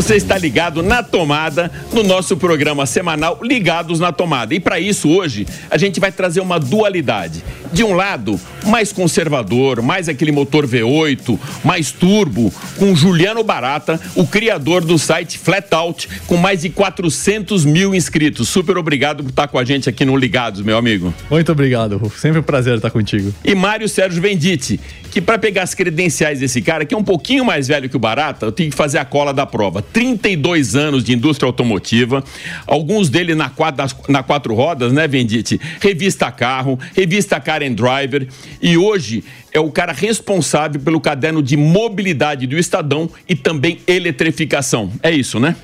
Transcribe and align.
Você 0.00 0.16
está 0.16 0.38
ligado 0.38 0.82
na 0.82 1.02
tomada 1.02 1.70
no 1.92 2.02
nosso 2.02 2.34
programa 2.34 2.86
semanal 2.86 3.38
Ligados 3.42 4.00
na 4.00 4.10
Tomada. 4.10 4.54
E 4.54 4.58
para 4.58 4.80
isso, 4.80 5.10
hoje, 5.10 5.46
a 5.70 5.76
gente 5.76 6.00
vai 6.00 6.10
trazer 6.10 6.40
uma 6.40 6.58
dualidade. 6.58 7.44
De 7.72 7.84
um 7.84 7.94
lado, 7.94 8.38
mais 8.66 8.92
conservador, 8.92 9.80
mais 9.80 10.08
aquele 10.08 10.32
motor 10.32 10.66
V8, 10.66 11.38
mais 11.64 11.92
turbo, 11.92 12.52
com 12.76 12.94
Juliano 12.94 13.44
Barata, 13.44 14.00
o 14.14 14.26
criador 14.26 14.84
do 14.84 14.98
site 14.98 15.38
Flatout, 15.38 16.08
com 16.26 16.36
mais 16.36 16.62
de 16.62 16.70
400 16.70 17.64
mil 17.64 17.94
inscritos. 17.94 18.48
Super 18.48 18.76
obrigado 18.76 19.22
por 19.22 19.30
estar 19.30 19.48
com 19.48 19.58
a 19.58 19.64
gente 19.64 19.88
aqui 19.88 20.04
no 20.04 20.16
Ligados, 20.16 20.62
meu 20.62 20.76
amigo. 20.76 21.14
Muito 21.30 21.52
obrigado, 21.52 21.96
Rufo. 21.96 22.18
Sempre 22.18 22.40
um 22.40 22.42
prazer 22.42 22.76
estar 22.76 22.90
contigo. 22.90 23.32
E 23.44 23.54
Mário 23.54 23.88
Sérgio 23.88 24.20
Venditti, 24.20 24.80
que 25.10 25.20
para 25.20 25.38
pegar 25.38 25.62
as 25.62 25.74
credenciais 25.74 26.40
desse 26.40 26.60
cara, 26.60 26.84
que 26.84 26.94
é 26.94 26.98
um 26.98 27.04
pouquinho 27.04 27.44
mais 27.44 27.68
velho 27.68 27.88
que 27.88 27.96
o 27.96 28.00
Barata, 28.00 28.46
eu 28.46 28.52
tenho 28.52 28.70
que 28.70 28.76
fazer 28.76 28.98
a 28.98 29.04
cola 29.04 29.32
da 29.32 29.46
prova. 29.46 29.82
32 29.82 30.76
anos 30.76 31.04
de 31.04 31.12
indústria 31.12 31.46
automotiva, 31.46 32.22
alguns 32.66 33.08
dele 33.08 33.34
na 33.34 33.48
quatro, 33.48 33.86
na 34.08 34.22
quatro 34.22 34.54
rodas, 34.54 34.92
né, 34.92 35.06
Venditti? 35.06 35.60
Revista 35.80 36.30
Carro, 36.30 36.78
revista 36.94 37.40
Car 37.60 37.62
and 37.62 37.74
Driver, 37.74 38.26
e 38.60 38.76
hoje 38.76 39.22
é 39.52 39.60
o 39.60 39.70
cara 39.70 39.92
responsável 39.92 40.80
pelo 40.80 41.00
caderno 41.00 41.42
de 41.42 41.56
mobilidade 41.56 42.46
do 42.46 42.56
Estadão 42.56 43.10
e 43.28 43.34
também 43.34 43.78
eletrificação. 43.86 44.90
É 45.02 45.10
isso, 45.10 45.38
né? 45.38 45.56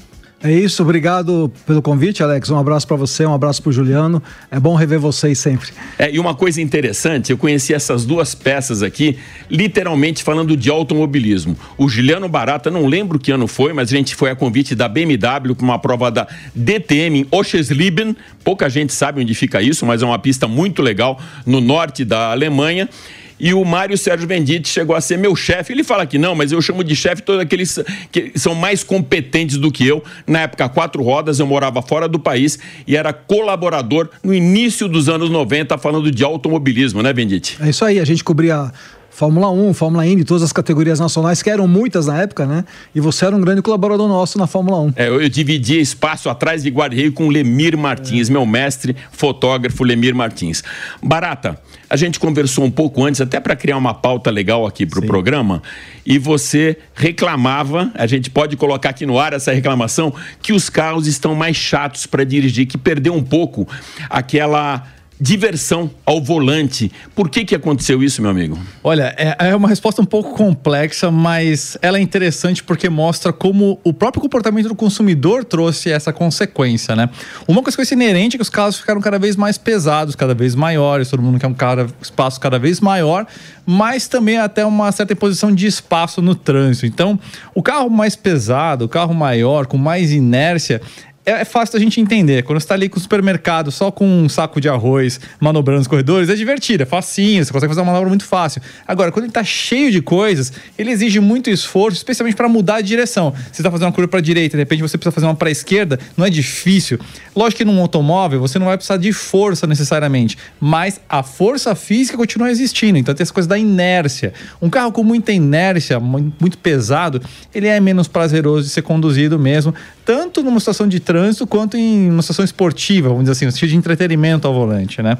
É 0.42 0.52
isso, 0.52 0.82
obrigado 0.82 1.50
pelo 1.66 1.80
convite, 1.80 2.22
Alex. 2.22 2.50
Um 2.50 2.58
abraço 2.58 2.86
para 2.86 2.96
você, 2.96 3.24
um 3.24 3.32
abraço 3.32 3.62
para 3.62 3.70
o 3.70 3.72
Juliano. 3.72 4.22
É 4.50 4.60
bom 4.60 4.74
rever 4.74 5.00
vocês 5.00 5.38
sempre. 5.38 5.70
É, 5.98 6.12
e 6.12 6.18
uma 6.18 6.34
coisa 6.34 6.60
interessante, 6.60 7.32
eu 7.32 7.38
conheci 7.38 7.72
essas 7.72 8.04
duas 8.04 8.34
peças 8.34 8.82
aqui, 8.82 9.18
literalmente 9.50 10.22
falando 10.22 10.54
de 10.54 10.68
automobilismo. 10.68 11.56
O 11.78 11.88
Juliano 11.88 12.28
Barata, 12.28 12.70
não 12.70 12.86
lembro 12.86 13.18
que 13.18 13.32
ano 13.32 13.48
foi, 13.48 13.72
mas 13.72 13.90
a 13.90 13.96
gente 13.96 14.14
foi 14.14 14.30
a 14.30 14.36
convite 14.36 14.74
da 14.74 14.88
BMW 14.88 15.54
para 15.56 15.64
uma 15.64 15.78
prova 15.78 16.10
da 16.10 16.28
DTM 16.54 17.20
em 17.20 17.26
Oschesleben. 17.30 18.14
Pouca 18.44 18.68
gente 18.68 18.92
sabe 18.92 19.22
onde 19.22 19.34
fica 19.34 19.62
isso, 19.62 19.86
mas 19.86 20.02
é 20.02 20.06
uma 20.06 20.18
pista 20.18 20.46
muito 20.46 20.82
legal 20.82 21.18
no 21.46 21.62
norte 21.62 22.04
da 22.04 22.30
Alemanha 22.30 22.90
e 23.38 23.52
o 23.52 23.64
Mário 23.64 23.96
Sérgio 23.96 24.26
Venditti 24.26 24.68
chegou 24.68 24.96
a 24.96 25.00
ser 25.00 25.16
meu 25.18 25.34
chefe. 25.36 25.72
Ele 25.72 25.84
fala 25.84 26.06
que 26.06 26.18
não, 26.18 26.34
mas 26.34 26.52
eu 26.52 26.60
chamo 26.62 26.82
de 26.82 26.96
chefe 26.96 27.22
todos 27.22 27.40
aqueles 27.40 27.78
que 28.10 28.32
são 28.36 28.54
mais 28.54 28.82
competentes 28.82 29.56
do 29.58 29.70
que 29.70 29.86
eu. 29.86 30.02
Na 30.26 30.40
época, 30.40 30.68
quatro 30.68 31.02
rodas, 31.02 31.38
eu 31.38 31.46
morava 31.46 31.82
fora 31.82 32.08
do 32.08 32.18
país 32.18 32.58
e 32.86 32.96
era 32.96 33.12
colaborador 33.12 34.08
no 34.22 34.34
início 34.34 34.88
dos 34.88 35.08
anos 35.08 35.30
90, 35.30 35.76
falando 35.78 36.10
de 36.10 36.24
automobilismo, 36.24 37.02
né, 37.02 37.12
Venditti? 37.12 37.56
É 37.60 37.68
isso 37.68 37.84
aí, 37.84 38.00
a 38.00 38.04
gente 38.04 38.24
cobria 38.24 38.72
Fórmula 39.16 39.50
1, 39.50 39.72
Fórmula 39.72 40.06
Indy, 40.06 40.24
todas 40.24 40.42
as 40.42 40.52
categorias 40.52 41.00
nacionais, 41.00 41.42
que 41.42 41.48
eram 41.48 41.66
muitas 41.66 42.06
na 42.06 42.20
época, 42.20 42.44
né? 42.44 42.66
E 42.94 43.00
você 43.00 43.24
era 43.24 43.34
um 43.34 43.40
grande 43.40 43.62
colaborador 43.62 44.06
nosso 44.06 44.36
na 44.36 44.46
Fórmula 44.46 44.78
1. 44.78 44.92
É, 44.94 45.08
eu, 45.08 45.22
eu 45.22 45.28
dividia 45.30 45.80
espaço 45.80 46.28
atrás 46.28 46.62
de 46.62 46.68
guarda-reio 46.68 47.10
com 47.14 47.30
Lemir 47.30 47.78
Martins, 47.78 48.28
é. 48.28 48.32
meu 48.32 48.44
mestre 48.44 48.94
fotógrafo 49.10 49.82
Lemir 49.84 50.14
Martins. 50.14 50.62
Barata, 51.02 51.58
a 51.88 51.96
gente 51.96 52.20
conversou 52.20 52.62
um 52.62 52.70
pouco 52.70 53.02
antes, 53.02 53.22
até 53.22 53.40
para 53.40 53.56
criar 53.56 53.78
uma 53.78 53.94
pauta 53.94 54.30
legal 54.30 54.66
aqui 54.66 54.84
para 54.84 54.98
o 54.98 55.06
programa, 55.06 55.62
e 56.04 56.18
você 56.18 56.76
reclamava, 56.94 57.90
a 57.94 58.06
gente 58.06 58.28
pode 58.28 58.54
colocar 58.54 58.90
aqui 58.90 59.06
no 59.06 59.18
ar 59.18 59.32
essa 59.32 59.50
reclamação, 59.50 60.12
que 60.42 60.52
os 60.52 60.68
carros 60.68 61.06
estão 61.06 61.34
mais 61.34 61.56
chatos 61.56 62.04
para 62.04 62.22
dirigir, 62.22 62.66
que 62.66 62.76
perdeu 62.76 63.14
um 63.14 63.24
pouco 63.24 63.66
aquela 64.10 64.86
diversão 65.20 65.90
ao 66.04 66.20
volante. 66.20 66.92
Por 67.14 67.30
que, 67.30 67.44
que 67.44 67.54
aconteceu 67.54 68.02
isso, 68.02 68.20
meu 68.20 68.30
amigo? 68.30 68.58
Olha, 68.84 69.14
é, 69.16 69.48
é, 69.48 69.56
uma 69.56 69.68
resposta 69.68 70.02
um 70.02 70.04
pouco 70.04 70.34
complexa, 70.34 71.10
mas 71.10 71.78
ela 71.80 71.98
é 71.98 72.00
interessante 72.00 72.62
porque 72.62 72.88
mostra 72.88 73.32
como 73.32 73.80
o 73.82 73.92
próprio 73.92 74.20
comportamento 74.20 74.68
do 74.68 74.74
consumidor 74.74 75.44
trouxe 75.44 75.90
essa 75.90 76.12
consequência, 76.12 76.94
né? 76.94 77.08
Uma 77.48 77.62
consequência 77.62 77.94
inerente 77.94 78.36
é 78.36 78.38
que 78.38 78.42
os 78.42 78.50
carros 78.50 78.78
ficaram 78.78 79.00
cada 79.00 79.18
vez 79.18 79.36
mais 79.36 79.56
pesados, 79.56 80.14
cada 80.14 80.34
vez 80.34 80.54
maiores, 80.54 81.08
todo 81.08 81.22
mundo 81.22 81.38
quer 81.38 81.46
um 81.46 81.54
cara, 81.54 81.86
espaço 82.00 82.38
cada 82.38 82.58
vez 82.58 82.80
maior, 82.80 83.26
mas 83.64 84.06
também 84.06 84.36
até 84.36 84.64
uma 84.64 84.92
certa 84.92 85.14
imposição 85.14 85.52
de 85.54 85.66
espaço 85.66 86.20
no 86.20 86.34
trânsito. 86.34 86.86
Então, 86.86 87.18
o 87.54 87.62
carro 87.62 87.88
mais 87.88 88.14
pesado, 88.14 88.84
o 88.84 88.88
carro 88.88 89.14
maior, 89.14 89.66
com 89.66 89.78
mais 89.78 90.12
inércia, 90.12 90.80
é, 91.26 91.40
é 91.40 91.44
fácil 91.44 91.72
da 91.72 91.80
gente 91.80 92.00
entender. 92.00 92.44
Quando 92.44 92.60
você 92.60 92.68
tá 92.68 92.74
ali 92.74 92.88
com 92.88 92.98
o 92.98 93.02
supermercado 93.02 93.72
só 93.72 93.90
com 93.90 94.06
um 94.06 94.28
saco 94.28 94.60
de 94.60 94.68
arroz 94.68 95.20
manobrando 95.40 95.80
os 95.80 95.88
corredores, 95.88 96.30
é 96.30 96.34
divertido, 96.36 96.84
é 96.84 96.86
facinho, 96.86 97.44
você 97.44 97.52
consegue 97.52 97.68
fazer 97.68 97.80
uma 97.80 97.92
manobra 97.92 98.08
muito 98.08 98.24
fácil. 98.24 98.62
Agora, 98.86 99.10
quando 99.10 99.24
ele 99.24 99.32
tá 99.32 99.42
cheio 99.42 99.90
de 99.90 100.00
coisas, 100.00 100.52
ele 100.78 100.92
exige 100.92 101.18
muito 101.18 101.50
esforço, 101.50 101.96
especialmente 101.96 102.36
para 102.36 102.48
mudar 102.48 102.80
de 102.80 102.86
direção. 102.86 103.34
Você 103.52 103.62
tá 103.62 103.70
fazendo 103.70 103.88
uma 103.88 103.92
curva 103.92 104.08
para 104.08 104.20
direita, 104.20 104.56
de 104.56 104.62
repente 104.62 104.82
você 104.82 104.96
precisa 104.96 105.12
fazer 105.12 105.26
uma 105.26 105.34
para 105.34 105.50
esquerda, 105.50 105.98
não 106.16 106.24
é 106.24 106.30
difícil. 106.30 106.98
Lógico 107.34 107.58
que 107.58 107.64
num 107.64 107.80
automóvel 107.80 108.38
você 108.40 108.58
não 108.58 108.66
vai 108.66 108.76
precisar 108.76 108.96
de 108.96 109.12
força 109.12 109.66
necessariamente, 109.66 110.38
mas 110.60 111.00
a 111.08 111.22
força 111.22 111.74
física 111.74 112.16
continua 112.16 112.50
existindo. 112.50 112.98
Então 112.98 113.14
tem 113.14 113.22
essa 113.22 113.32
coisa 113.32 113.48
da 113.48 113.58
inércia. 113.58 114.32
Um 114.62 114.70
carro 114.70 114.92
com 114.92 115.02
muita 115.02 115.32
inércia, 115.32 115.98
muito 115.98 116.56
pesado, 116.58 117.20
ele 117.52 117.66
é 117.66 117.80
menos 117.80 118.06
prazeroso 118.06 118.68
de 118.68 118.70
ser 118.70 118.82
conduzido 118.82 119.38
mesmo, 119.38 119.74
tanto 120.06 120.40
numa 120.40 120.60
situação 120.60 120.86
de 120.86 121.00
trânsito 121.00 121.48
quanto 121.48 121.76
em 121.76 122.08
uma 122.08 122.22
situação 122.22 122.44
esportiva, 122.44 123.08
vamos 123.08 123.24
dizer 123.24 123.32
assim, 123.32 123.46
um 123.46 123.50
sentido 123.50 123.70
de 123.70 123.76
entretenimento 123.76 124.46
ao 124.46 124.54
volante, 124.54 125.02
né? 125.02 125.18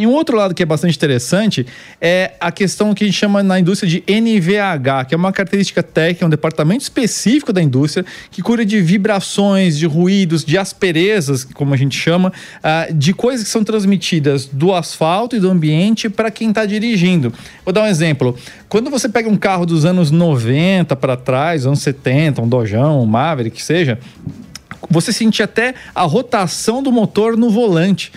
E 0.00 0.06
um 0.06 0.12
outro 0.12 0.34
lado 0.34 0.54
que 0.54 0.62
é 0.62 0.66
bastante 0.66 0.96
interessante 0.96 1.66
é 2.00 2.32
a 2.40 2.50
questão 2.50 2.94
que 2.94 3.04
a 3.04 3.06
gente 3.06 3.18
chama 3.18 3.42
na 3.42 3.60
indústria 3.60 3.86
de 3.86 4.02
NVH, 4.08 5.04
que 5.06 5.14
é 5.14 5.16
uma 5.16 5.30
característica 5.30 5.82
técnica, 5.82 6.24
um 6.24 6.30
departamento 6.30 6.82
específico 6.82 7.52
da 7.52 7.60
indústria 7.60 8.02
que 8.30 8.40
cura 8.40 8.64
de 8.64 8.80
vibrações, 8.80 9.76
de 9.76 9.84
ruídos, 9.84 10.42
de 10.42 10.56
asperezas, 10.56 11.44
como 11.44 11.74
a 11.74 11.76
gente 11.76 11.98
chama, 11.98 12.32
uh, 12.64 12.94
de 12.94 13.12
coisas 13.12 13.44
que 13.44 13.50
são 13.50 13.62
transmitidas 13.62 14.46
do 14.46 14.72
asfalto 14.74 15.36
e 15.36 15.38
do 15.38 15.50
ambiente 15.50 16.08
para 16.08 16.30
quem 16.30 16.48
está 16.48 16.64
dirigindo. 16.64 17.30
Vou 17.62 17.74
dar 17.74 17.82
um 17.82 17.86
exemplo. 17.86 18.34
Quando 18.70 18.88
você 18.88 19.06
pega 19.06 19.28
um 19.28 19.36
carro 19.36 19.66
dos 19.66 19.84
anos 19.84 20.10
90 20.10 20.96
para 20.96 21.14
trás, 21.14 21.66
anos 21.66 21.80
70, 21.80 22.40
um 22.40 22.48
Dojão, 22.48 23.02
um 23.02 23.06
Maverick, 23.06 23.58
que 23.58 23.62
seja, 23.62 23.98
você 24.88 25.12
sente 25.12 25.42
até 25.42 25.74
a 25.94 26.04
rotação 26.04 26.82
do 26.82 26.90
motor 26.90 27.36
no 27.36 27.50
volante. 27.50 28.10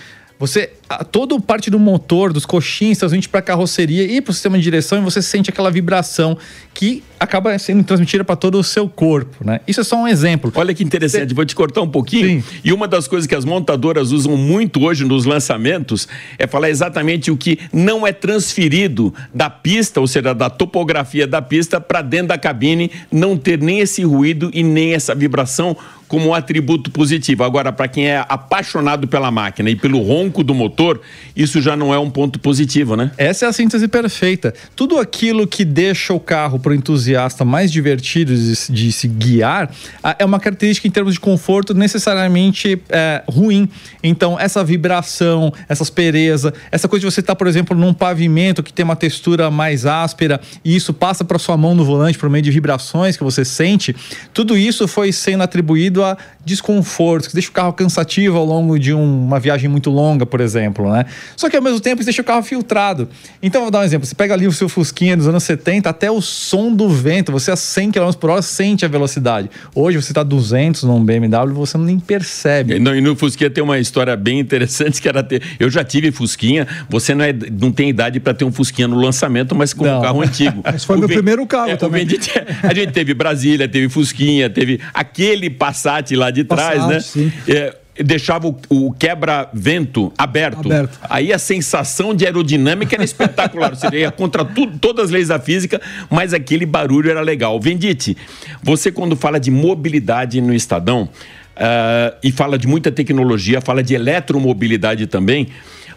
Você 0.46 0.70
toda 1.10 1.40
parte 1.40 1.70
do 1.70 1.78
motor, 1.78 2.30
dos 2.30 2.44
coxins, 2.44 2.98
transmite 2.98 3.30
para 3.30 3.40
a 3.40 3.42
carroceria 3.42 4.04
e 4.04 4.20
para 4.20 4.30
o 4.30 4.34
sistema 4.34 4.58
de 4.58 4.62
direção 4.62 4.98
e 4.98 5.00
você 5.00 5.22
sente 5.22 5.48
aquela 5.48 5.70
vibração 5.70 6.36
que 6.74 7.02
acaba 7.18 7.58
sendo 7.58 7.82
transmitida 7.82 8.22
para 8.22 8.36
todo 8.36 8.58
o 8.58 8.62
seu 8.62 8.86
corpo, 8.86 9.42
né? 9.42 9.60
Isso 9.66 9.80
é 9.80 9.84
só 9.84 9.96
um 9.96 10.06
exemplo. 10.06 10.52
Olha 10.54 10.74
que 10.74 10.84
interessante, 10.84 11.28
Você... 11.28 11.34
vou 11.34 11.46
te 11.46 11.54
cortar 11.54 11.80
um 11.80 11.88
pouquinho. 11.88 12.42
Sim. 12.42 12.60
E 12.62 12.72
uma 12.72 12.86
das 12.86 13.08
coisas 13.08 13.26
que 13.26 13.34
as 13.34 13.46
montadoras 13.46 14.12
usam 14.12 14.36
muito 14.36 14.82
hoje 14.82 15.04
nos 15.04 15.24
lançamentos 15.24 16.06
é 16.38 16.46
falar 16.46 16.68
exatamente 16.68 17.30
o 17.30 17.36
que 17.36 17.58
não 17.72 18.06
é 18.06 18.12
transferido 18.12 19.14
da 19.32 19.48
pista, 19.48 20.00
ou 20.00 20.06
seja, 20.06 20.34
da 20.34 20.50
topografia 20.50 21.26
da 21.26 21.40
pista 21.40 21.80
para 21.80 22.02
dentro 22.02 22.28
da 22.28 22.38
cabine, 22.38 22.90
não 23.10 23.38
ter 23.38 23.58
nem 23.58 23.80
esse 23.80 24.04
ruído 24.04 24.50
e 24.52 24.62
nem 24.62 24.92
essa 24.92 25.14
vibração 25.14 25.74
como 26.14 26.28
um 26.28 26.34
atributo 26.34 26.92
positivo. 26.92 27.42
Agora, 27.42 27.72
para 27.72 27.88
quem 27.88 28.06
é 28.06 28.24
apaixonado 28.28 29.08
pela 29.08 29.32
máquina 29.32 29.68
e 29.68 29.74
pelo 29.74 30.00
ronco 30.00 30.44
do 30.44 30.54
motor, 30.54 31.00
isso 31.34 31.60
já 31.60 31.74
não 31.74 31.92
é 31.92 31.98
um 31.98 32.08
ponto 32.08 32.38
positivo, 32.38 32.94
né? 32.94 33.10
Essa 33.18 33.46
é 33.46 33.48
a 33.48 33.52
síntese 33.52 33.88
perfeita. 33.88 34.54
Tudo 34.76 35.00
aquilo 35.00 35.44
que 35.44 35.64
deixa 35.64 36.14
o 36.14 36.20
carro 36.20 36.60
para 36.60 36.70
o 36.70 36.74
entusiasta 36.74 37.44
mais 37.44 37.72
divertido 37.72 38.32
de, 38.32 38.72
de, 38.72 38.92
se 38.92 39.08
guiar 39.08 39.68
é 40.16 40.24
uma 40.24 40.38
característica 40.38 40.86
em 40.86 40.90
termos 40.92 41.14
de 41.14 41.20
conforto 41.20 41.74
necessariamente 41.74 42.80
é, 42.90 43.24
ruim. 43.28 43.68
Então, 44.00 44.38
essa 44.38 44.62
vibração, 44.62 45.52
essa 45.68 45.82
aspereza, 45.82 46.54
essa 46.70 46.86
coisa 46.86 47.00
de 47.00 47.12
você 47.12 47.18
estar, 47.18 47.32
tá, 47.32 47.36
por 47.36 47.48
exemplo, 47.48 47.76
num 47.76 47.92
pavimento 47.92 48.62
que 48.62 48.72
tem 48.72 48.84
uma 48.84 48.94
textura 48.94 49.50
mais 49.50 49.84
áspera 49.84 50.40
e 50.64 50.76
isso 50.76 50.94
passa 50.94 51.24
para 51.24 51.40
sua 51.40 51.56
mão 51.56 51.74
no 51.74 51.84
volante 51.84 52.16
por 52.16 52.30
meio 52.30 52.44
de 52.44 52.52
vibrações 52.52 53.16
que 53.16 53.24
você 53.24 53.44
sente, 53.44 53.96
tudo 54.32 54.56
isso 54.56 54.86
foi 54.86 55.10
sendo 55.10 55.42
atribuído 55.42 56.03
a 56.04 56.16
desconfortos, 56.44 57.28
que 57.28 57.34
deixa 57.34 57.48
o 57.48 57.52
carro 57.52 57.72
cansativo 57.72 58.36
ao 58.38 58.44
longo 58.44 58.78
de 58.78 58.92
um, 58.94 59.24
uma 59.24 59.40
viagem 59.40 59.68
muito 59.68 59.90
longa, 59.90 60.24
por 60.24 60.40
exemplo 60.40 60.84
né? 60.90 61.06
Só 61.36 61.48
que 61.48 61.56
ao 61.56 61.62
mesmo 61.62 61.80
tempo 61.80 62.00
isso 62.00 62.06
deixa 62.06 62.22
o 62.22 62.24
carro 62.24 62.42
filtrado. 62.42 63.08
Então, 63.42 63.62
vou 63.62 63.70
dar 63.70 63.80
um 63.80 63.82
exemplo. 63.82 64.06
Você 64.06 64.14
pega 64.14 64.34
ali 64.34 64.46
o 64.46 64.52
seu 64.52 64.68
Fusquinha 64.68 65.16
dos 65.16 65.26
anos 65.26 65.42
70, 65.44 65.88
até 65.88 66.10
o 66.10 66.20
som 66.20 66.72
do 66.72 66.88
vento, 66.88 67.32
você 67.32 67.50
a 67.50 67.56
100 67.56 67.92
km 67.92 68.12
por 68.18 68.30
hora 68.30 68.42
sente 68.42 68.84
a 68.84 68.88
velocidade. 68.88 69.50
Hoje 69.74 70.00
você 70.00 70.12
está 70.12 70.22
200 70.22 70.84
num 70.84 71.04
BMW, 71.04 71.54
você 71.54 71.78
nem 71.78 71.98
percebe. 71.98 72.78
Não, 72.78 72.94
e 72.94 73.00
no 73.00 73.16
Fusquinha 73.16 73.50
tem 73.50 73.62
uma 73.62 73.78
história 73.78 74.16
bem 74.16 74.38
interessante 74.40 75.00
que 75.00 75.08
era 75.08 75.22
ter. 75.22 75.42
Eu 75.58 75.70
já 75.70 75.84
tive 75.84 76.10
Fusquinha, 76.10 76.66
você 76.88 77.14
não, 77.14 77.24
é, 77.24 77.32
não 77.32 77.70
tem 77.70 77.88
idade 77.88 78.20
para 78.20 78.34
ter 78.34 78.44
um 78.44 78.52
Fusquinha 78.52 78.88
no 78.88 78.96
lançamento, 78.96 79.54
mas 79.54 79.72
com 79.72 79.84
não. 79.84 79.98
um 79.98 80.02
carro 80.02 80.22
antigo. 80.22 80.62
Esse 80.74 80.86
foi 80.86 80.96
o 80.96 81.00
meu 81.00 81.08
primeiro 81.08 81.46
carro 81.46 81.70
é, 81.70 81.76
também. 81.76 82.06
a 82.62 82.74
gente 82.74 82.92
teve 82.92 83.14
Brasília, 83.14 83.68
teve 83.68 83.88
Fusquinha, 83.88 84.48
teve 84.48 84.80
aquele 84.92 85.50
Passat 85.84 86.16
lá 86.16 86.30
de 86.30 86.44
trás, 86.44 86.80
Passat, 86.80 86.88
né? 86.88 87.00
Sim. 87.00 87.32
É, 87.46 87.76
deixava 88.02 88.48
o, 88.48 88.56
o 88.70 88.92
quebra-vento 88.92 90.12
aberto. 90.16 90.66
aberto. 90.66 90.98
Aí 91.02 91.32
a 91.32 91.38
sensação 91.38 92.14
de 92.14 92.24
aerodinâmica 92.24 92.96
era 92.96 93.04
espetacular. 93.04 93.76
Você 93.76 93.88
ia 93.98 94.10
contra 94.10 94.44
tudo, 94.44 94.78
todas 94.78 95.06
as 95.06 95.10
leis 95.10 95.28
da 95.28 95.38
física, 95.38 95.80
mas 96.10 96.32
aquele 96.32 96.64
barulho 96.66 97.10
era 97.10 97.20
legal. 97.20 97.60
Vendite, 97.60 98.16
você 98.62 98.90
quando 98.90 99.14
fala 99.14 99.38
de 99.38 99.50
mobilidade 99.50 100.40
no 100.40 100.54
Estadão 100.54 101.02
uh, 101.04 102.16
e 102.22 102.32
fala 102.32 102.58
de 102.58 102.66
muita 102.66 102.90
tecnologia, 102.90 103.60
fala 103.60 103.82
de 103.82 103.94
eletromobilidade 103.94 105.06
também. 105.06 105.48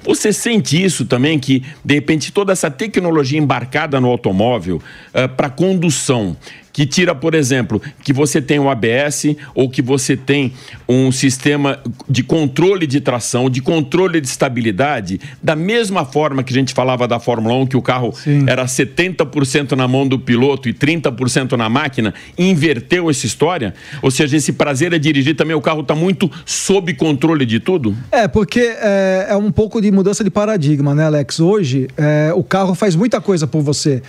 Você 0.04 0.32
sente 0.32 0.82
isso 0.82 1.06
também, 1.06 1.40
que 1.40 1.64
de 1.84 1.96
repente 1.96 2.32
toda 2.32 2.54
essa 2.54 2.70
tecnologia 2.70 3.40
embarcada 3.40 4.00
no 4.00 4.08
automóvel 4.08 4.78
uh, 4.78 5.28
para 5.30 5.50
condução, 5.50 6.38
que 6.78 6.86
tira, 6.86 7.16
por 7.16 7.34
exemplo, 7.34 7.82
que 8.04 8.14
você 8.14 8.40
tem 8.40 8.60
um 8.60 8.70
ABS 8.70 9.36
ou 9.56 9.68
que 9.68 9.82
você 9.82 10.16
tem 10.16 10.54
um 10.88 11.12
sistema 11.12 11.80
de 12.08 12.22
controle 12.22 12.86
de 12.86 13.02
tração, 13.02 13.50
de 13.50 13.64
controle 13.64 14.22
de 14.22 14.28
estabilidade, 14.28 15.20
da 15.42 15.56
mesma 15.56 16.06
forma 16.06 16.44
que 16.44 16.54
a 16.54 16.56
gente 16.56 16.76
falava 16.76 17.08
da 17.08 17.20
Fórmula 17.20 17.56
1, 17.56 17.66
que 17.66 17.76
o 17.76 17.82
carro 17.82 18.14
Sim. 18.14 18.46
era 18.48 18.64
70% 18.66 19.72
na 19.72 19.88
mão 19.88 20.08
do 20.08 20.20
piloto 20.20 20.70
e 20.70 20.74
30% 20.74 21.54
na 21.54 21.68
máquina, 21.68 22.14
inverteu 22.38 23.10
essa 23.10 23.26
história? 23.26 23.74
Ou 24.04 24.12
seja, 24.12 24.38
esse 24.38 24.54
prazer 24.54 24.94
é 24.94 25.00
dirigir 25.00 25.36
também, 25.36 25.56
o 25.56 25.62
carro 25.62 25.82
está 25.82 25.96
muito 25.96 26.30
sob 26.46 26.94
controle 26.94 27.44
de 27.44 27.60
tudo? 27.60 27.98
É, 28.12 28.28
porque 28.28 28.60
é, 28.60 29.26
é, 29.32 29.36
um 29.36 29.52
pouco 29.52 29.82
de 29.82 29.92
mudança 29.92 30.24
de 30.24 30.30
paradigma, 30.30 30.94
né, 30.94 31.06
Alex? 31.06 31.40
Hoje, 31.40 31.88
é, 31.98 32.32
o 32.36 32.44
carro 32.44 32.76
faz 32.76 32.96
muita 32.96 33.20
coisa 33.20 33.48
por 33.48 33.64
você. 33.64 34.04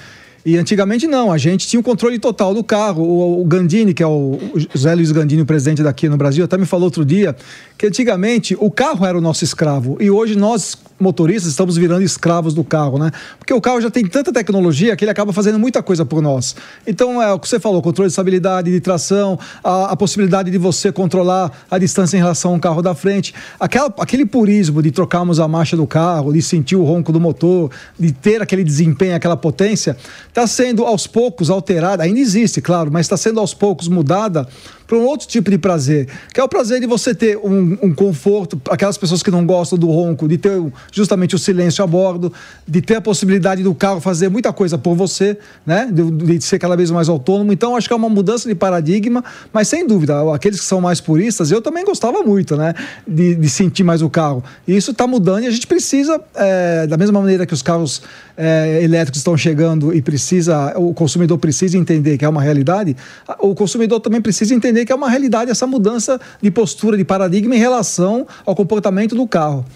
E 0.49 0.57
antigamente 0.57 1.07
não, 1.07 1.31
a 1.31 1.37
gente 1.37 1.69
tinha 1.69 1.79
o 1.79 1.83
controle 1.83 2.19
total 2.19 2.55
do 2.55 2.65
carro. 2.65 3.03
O, 3.03 3.43
o 3.43 3.45
Gandini, 3.45 3.93
que 3.93 4.03
é 4.03 4.07
o, 4.07 4.39
o 4.55 4.95
Luiz 4.97 5.13
Gandini, 5.13 5.43
o 5.43 5.45
presidente 5.45 5.83
daqui 5.83 6.09
no 6.09 6.17
Brasil, 6.17 6.43
até 6.43 6.57
me 6.57 6.65
falou 6.65 6.87
outro 6.87 7.05
dia 7.05 7.37
que 7.77 7.87
antigamente 7.87 8.57
o 8.59 8.71
carro 8.71 9.05
era 9.05 9.19
o 9.19 9.21
nosso 9.21 9.45
escravo 9.45 9.99
e 10.01 10.11
hoje 10.11 10.35
nós 10.37 10.75
motoristas 10.99 11.51
estamos 11.51 11.77
virando 11.77 12.03
escravos 12.03 12.55
do 12.55 12.65
carro, 12.65 12.99
né? 12.99 13.11
Porque 13.39 13.53
o 13.53 13.61
carro 13.61 13.81
já 13.81 13.91
tem 13.91 14.05
tanta 14.07 14.33
tecnologia 14.33 14.97
que 14.97 15.05
ele 15.05 15.11
acaba 15.11 15.33
fazendo 15.33 15.59
muita 15.59 15.83
coisa 15.83 16.05
por 16.05 16.21
nós. 16.21 16.57
Então, 16.87 17.23
é 17.23 17.33
o 17.33 17.39
que 17.39 17.49
você 17.49 17.61
falou, 17.61 17.81
controle 17.81 18.09
de 18.09 18.13
estabilidade, 18.13 18.71
de 18.71 18.81
tração, 18.81 19.39
a, 19.63 19.93
a 19.93 19.97
possibilidade 19.97 20.51
de 20.51 20.59
você 20.59 20.91
controlar 20.91 21.51
a 21.71 21.79
distância 21.79 22.17
em 22.17 22.21
relação 22.21 22.55
ao 22.55 22.61
carro 22.61 22.83
da 22.83 22.95
frente. 22.95 23.35
Aquela, 23.59 23.93
aquele 23.99 24.27
purismo 24.27 24.83
de 24.83 24.91
trocarmos 24.91 25.39
a 25.41 25.47
marcha 25.47 25.77
do 25.77 25.87
carro, 25.87 26.33
de 26.33 26.43
sentir 26.43 26.77
o 26.77 26.85
ronco 26.85 27.13
do 27.13 27.21
motor, 27.21 27.71
de 27.99 28.13
ter 28.13 28.43
aquele 28.43 28.65
desempenho, 28.65 29.15
aquela 29.15 29.37
potência, 29.37 29.97
está 30.29 30.47
sendo 30.47 30.85
aos 30.85 31.07
poucos 31.07 31.51
alterada, 31.51 32.03
ainda 32.03 32.19
existe, 32.19 32.61
claro, 32.61 32.91
mas 32.93 33.07
está 33.07 33.17
sendo 33.17 33.41
aos 33.41 33.55
poucos 33.55 33.89
mudada 33.89 34.49
para 34.89 34.97
um 34.97 35.05
outro 35.05 35.29
tipo 35.29 35.51
de 35.51 35.59
prazer, 35.59 36.09
que 36.33 36.41
é 36.41 36.43
o 36.43 36.49
prazer 36.49 36.81
de 36.81 36.87
você 36.87 37.15
ter 37.15 37.37
um, 37.37 37.77
um, 37.83 37.95
conforto, 37.95 38.59
aquelas 38.71 38.97
pessoas 38.97 39.23
que 39.23 39.31
não 39.31 39.45
gostam 39.45 39.79
do 39.79 39.87
ronco, 39.87 40.27
de 40.27 40.39
ter 40.39 40.51
justamente 40.91 41.35
o 41.35 41.39
silêncio 41.39 41.85
a 41.85 41.87
bordo, 41.87 42.33
de 42.67 42.81
ter 42.81 42.95
a 42.95 43.01
possibilidade 43.01 43.63
do 43.63 43.75
carro 43.75 44.01
fazer 44.01 44.31
muita 44.31 44.51
coisa 44.51 44.79
por 44.79 44.97
você, 44.97 45.37
né? 45.67 45.91
De, 45.93 46.11
de 46.11 46.41
ser 46.41 46.59
cada 46.59 46.75
vez 46.75 46.91
mais 46.91 47.07
autônomo. 47.07 47.53
Então, 47.53 47.77
acho 47.77 47.87
que 47.87 47.93
é 47.93 47.97
uma 47.97 48.09
mudança 48.09 48.49
de 48.49 48.55
paradigma, 48.55 49.23
mas 49.53 49.69
sem 49.69 49.87
dúvida, 49.87 50.35
aqueles 50.35 50.59
que 50.59 50.65
são 50.67 50.81
mais 50.81 51.03
puristas, 51.03 51.51
eu 51.51 51.61
também 51.61 51.85
gostava 51.85 52.23
muito, 52.23 52.57
né? 52.57 52.73
De, 53.07 53.35
de 53.35 53.51
sentir 53.51 53.85
mais 53.85 54.01
o 54.01 54.09
carro. 54.09 54.43
E 54.67 54.75
isso 54.75 54.93
está 54.93 55.07
mudando 55.07 55.43
e 55.43 55.47
a 55.47 55.51
gente 55.51 55.67
precisa, 55.67 56.19
é, 56.35 56.87
da 56.87 56.97
mesma 56.97 57.21
maneira 57.21 57.45
que 57.45 57.53
os 57.53 57.61
carros 57.61 58.01
é, 58.39 58.81
elétricos 58.85 59.19
estão 59.19 59.37
chegando 59.37 59.93
e 59.93 60.01
precisa, 60.01 60.73
o 60.79 60.95
consumidor 60.95 61.37
precisa 61.39 61.77
entender 61.77 62.17
que 62.17 62.25
é 62.25 62.29
uma 62.29 62.41
realidade, 62.41 62.97
o 63.41 63.53
consumidor 63.53 63.99
também 63.99 64.21
precisa 64.21 64.55
entender 64.55 64.87
que 64.87 64.93
é 64.93 64.95
uma 64.95 65.11
realidade 65.11 65.51
essa 65.51 65.67
mudança 65.67 66.21
de 66.41 66.51
postura, 66.51 66.97
de 66.97 67.05
paradigma 67.05 67.57
em 67.57 67.59
relação 67.59 68.27
ao 68.47 68.55
comportamento 68.55 69.17
do 69.17 69.27
carro. 69.27 69.67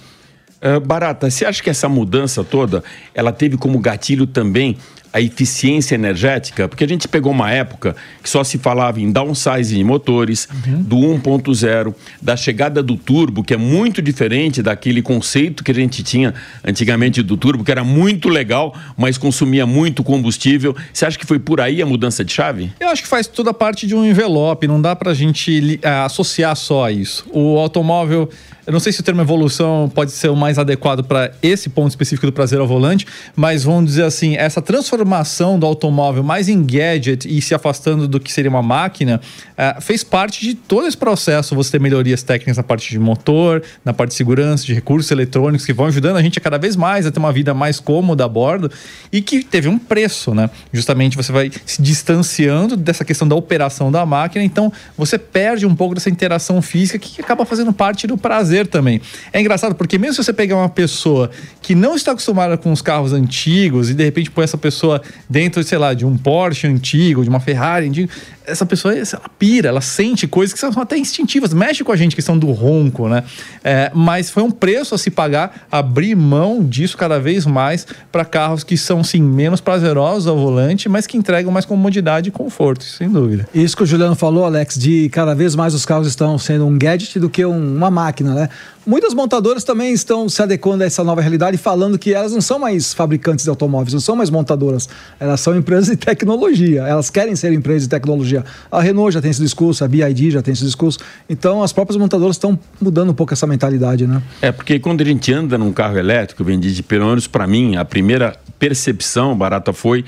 Uh, 0.63 0.79
Barata, 0.79 1.29
você 1.29 1.45
acha 1.45 1.61
que 1.61 1.69
essa 1.69 1.89
mudança 1.89 2.45
toda, 2.45 2.85
ela 3.13 3.33
teve 3.33 3.57
como 3.57 3.81
gatilho 3.81 4.29
também 4.29 4.79
a 5.13 5.21
eficiência 5.21 5.95
energética, 5.95 6.69
porque 6.69 6.85
a 6.85 6.89
gente 6.89 7.07
pegou 7.07 7.33
uma 7.33 7.51
época 7.51 7.95
que 8.23 8.31
só 8.31 8.43
se 8.43 8.57
falava 8.59 9.01
em 9.01 9.13
downsize 9.13 9.75
de 9.75 9.85
motores, 9.85 10.49
uhum. 10.67 10.83
do 10.83 10.97
1.0, 10.97 11.95
da 12.21 12.37
chegada 12.37 12.83
do 12.83 12.97
turbo, 12.97 13.45
que 13.45 13.53
é 13.53 13.57
muito 13.57 14.01
diferente 14.01 14.63
daquele 14.63 15.03
conceito 15.03 15.63
que 15.63 15.71
a 15.71 15.75
gente 15.75 16.03
tinha 16.03 16.33
antigamente 16.65 17.23
do 17.23 17.37
turbo, 17.37 17.63
que 17.63 17.71
era 17.71 17.85
muito 17.85 18.29
legal, 18.29 18.75
mas 18.97 19.19
consumia 19.19 19.67
muito 19.67 20.03
combustível. 20.03 20.75
Você 20.93 21.05
acha 21.05 21.19
que 21.19 21.27
foi 21.27 21.39
por 21.39 21.61
aí 21.61 21.83
a 21.83 21.87
mudança 21.87 22.25
de 22.25 22.33
chave? 22.33 22.73
Eu 22.81 22.89
acho 22.89 23.03
que 23.03 23.09
faz 23.09 23.27
toda 23.27 23.53
parte 23.53 23.87
de 23.87 23.95
um 23.95 24.05
envelope, 24.05 24.67
não 24.67 24.81
dá 24.81 24.97
para 24.97 25.11
a 25.11 25.15
gente 25.15 25.79
uh, 25.85 26.07
associar 26.07 26.57
só 26.57 26.87
a 26.87 26.93
isso. 26.93 27.27
O 27.31 27.59
automóvel 27.59 28.31
eu 28.67 28.73
não 28.73 28.79
sei 28.79 28.93
se 28.93 29.01
o 29.01 29.03
termo 29.03 29.21
evolução 29.21 29.91
pode 29.93 30.13
ser 30.13 30.29
o 30.29 30.37
mais 30.37 30.59
adequado 30.59 31.03
para 31.03 31.33
esse 31.43 31.69
ponto 31.69 31.91
específico 31.91 32.27
do 32.27 32.33
prazer 32.33 32.61
ao 32.61 32.67
volante, 32.67 33.07
mas 33.35 33.65
vamos 33.65 33.87
dizer 33.87 34.05
assim, 34.05 34.37
essa 34.37 34.63
transformação 34.63 35.59
do 35.59 35.67
automóvel 35.67 36.23
mais 36.23 36.49
em 36.49 36.63
gadget 36.65 37.27
e 37.27 37.43
se 37.43 37.55
afastando 37.55 38.07
do 38.07 38.21
que 38.21 38.33
seria 38.33 38.51
uma 38.51 38.63
máquina, 38.63 39.21
uh, 39.59 39.81
fez 39.81 40.05
parte 40.05 40.41
de 40.41 40.55
todo 40.55 40.87
esse 40.87 40.97
processo. 40.97 41.57
Você 41.57 41.73
ter 41.73 41.81
melhorias 41.81 42.23
técnicas 42.23 42.57
na 42.57 42.63
parte 42.63 42.89
de 42.89 42.99
motor, 42.99 43.63
na 43.85 43.93
parte 43.93 44.11
de 44.11 44.17
segurança, 44.17 44.65
de 44.65 44.75
recursos 44.75 45.11
eletrônicos 45.11 45.67
que 45.67 45.73
vão 45.73 45.87
ajudando 45.87 46.17
a 46.17 46.23
gente 46.23 46.39
a 46.39 46.41
cada 46.41 46.59
vez 46.59 46.77
mais 46.77 47.05
a 47.05 47.11
ter 47.11 47.19
uma 47.19 47.33
vida 47.33 47.53
mais 47.53 47.81
cômoda 47.81 48.25
a 48.25 48.29
bordo 48.29 48.71
e 49.11 49.21
que 49.21 49.43
teve 49.43 49.69
um 49.69 49.79
preço, 49.79 50.35
né? 50.35 50.49
Justamente 50.73 51.17
você 51.17 51.33
vai 51.33 51.51
se 51.67 51.83
distanciando 51.83 52.77
dessa 52.77 53.05
questão 53.05 53.27
da 53.27 53.35
operação 53.35 53.91
da 53.91 54.07
máquina, 54.07 54.45
então 54.45 54.73
você 54.97 55.19
perde 55.19 55.67
um 55.67 55.75
pouco 55.75 55.95
dessa 55.95 56.11
interação 56.11 56.63
física 56.63 56.99
que 56.99 57.21
acaba 57.21 57.45
fazendo 57.45 57.73
parte 57.73 58.07
do 58.07 58.17
prazer 58.17 58.52
prazer 58.53 58.67
também. 58.67 59.01
É 59.33 59.41
engraçado 59.41 59.75
porque 59.75 59.99
mesmo 59.99 60.15
se 60.15 60.25
você 60.25 60.33
pegar 60.33 60.57
uma 60.57 60.69
pessoa 60.69 61.31
que 61.63 61.75
não 61.75 61.95
está 61.95 62.13
acostumada 62.13 62.57
com 62.59 62.71
os 62.71 62.83
carros 62.83 63.13
antigos 63.13 63.89
e 63.89 63.95
de 63.95 64.05
repente 64.05 64.31
põe 64.31 64.45
essa 64.45 64.59
pessoa 64.59 65.01
dentro, 65.29 65.63
sei 65.63 65.79
lá, 65.79 65.95
de 65.95 66.05
um 66.05 66.17
Porsche 66.17 66.67
antigo, 66.67 67.23
de 67.23 67.29
uma 67.29 67.41
Ferrari 67.41 67.89
antiga, 67.89 68.13
essa 68.47 68.67
pessoa 68.67 68.95
ela 68.95 69.07
pira, 69.39 69.69
ela 69.69 69.81
sente 69.81 70.27
coisas 70.27 70.53
que 70.53 70.59
são 70.59 70.71
até 70.81 70.97
instintivas, 70.97 71.55
mexe 71.55 71.85
com 71.85 71.93
a 71.93 71.97
gente, 71.97 72.15
questão 72.15 72.37
do 72.37 72.51
ronco, 72.51 73.09
né? 73.09 73.23
É, 73.63 73.91
mas 73.95 74.31
foi 74.31 74.43
um 74.43 74.51
preço 74.51 74.95
a 74.95 74.99
se 74.99 75.11
pagar, 75.11 75.67
abrir 75.71 76.15
mão 76.15 76.63
disso 76.63 76.97
cada 76.97 77.19
vez 77.19 77.47
mais 77.47 77.87
para 78.11 78.25
carros 78.25 78.65
que 78.65 78.77
são, 78.77 79.03
sim, 79.05 79.23
menos 79.23 79.61
prazerosos 79.61 80.27
ao 80.27 80.37
volante, 80.37 80.89
mas 80.89 81.07
que 81.07 81.17
entregam 81.17 81.53
mais 81.53 81.65
comodidade 81.65 82.29
e 82.29 82.33
conforto, 82.33 82.85
sem 82.85 83.09
dúvida. 83.09 83.49
Isso 83.55 83.77
que 83.77 83.83
o 83.83 83.87
Juliano 83.87 84.17
falou, 84.17 84.45
Alex, 84.45 84.77
de 84.77 85.09
cada 85.11 85.35
vez 85.35 85.55
mais 85.55 85.75
os 85.75 85.87
carros 85.87 86.09
estão 86.09 86.37
sendo 86.39 86.67
um 86.67 86.77
gadget 86.77 87.19
do 87.19 87.31
que 87.31 87.45
um, 87.45 87.77
uma 87.77 87.91
máquina, 87.91 88.35
né? 88.35 88.42
Muitas 88.85 89.15
montadoras 89.15 89.63
também 89.63 89.93
estão 89.93 90.29
se 90.29 90.43
adequando 90.43 90.83
a 90.83 90.87
essa 90.87 91.05
nova 91.05 91.21
realidade, 91.21 91.57
falando 91.57 91.99
que 91.99 92.13
elas 92.13 92.33
não 92.33 92.41
são 92.41 92.59
mais 92.59 92.93
fabricantes 92.93 93.45
de 93.45 93.51
automóveis, 93.51 93.93
não 93.93 94.01
são 94.01 94.17
mais 94.17 94.29
montadoras, 94.29 94.89
elas 95.21 95.41
são 95.41 95.57
empresas 95.57 95.87
de 95.87 95.97
tecnologia, 95.97 96.83
elas 96.83 97.09
querem 97.09 97.37
ser 97.37 97.53
empresas 97.53 97.83
de 97.85 97.89
tecnologia. 97.89 98.45
A 98.71 98.81
Renault 98.81 99.13
já 99.15 99.21
tem 99.21 99.31
esse 99.31 99.41
discurso, 99.41 99.85
a 99.85 99.89
BID 99.89 100.33
já 100.33 100.43
tem 100.43 100.53
esse 100.53 100.65
discurso, 100.65 100.99
então 101.29 101.63
as 101.63 101.73
próprias 101.73 101.97
montadoras 101.97 102.37
estão 102.37 102.59
mudando 102.81 103.11
um 103.11 103.15
pouco 103.15 103.33
essa 103.33 103.47
mentalidade, 103.47 104.07
né? 104.07 104.21
É, 104.41 104.51
porque 104.51 104.81
quando 104.81 105.01
a 105.01 105.05
gente 105.05 105.33
anda 105.33 105.57
num 105.57 105.73
carro 105.73 105.97
elétrico, 105.99 106.43
vendi 106.43 106.73
de 106.75 106.83
pelo 106.83 107.07
menos 107.07 107.29
para 107.29 107.47
mim, 107.47 107.77
a 107.77 107.85
primeira 107.85 108.37
percepção 108.59 109.37
barata 109.37 109.73
foi 109.73 110.05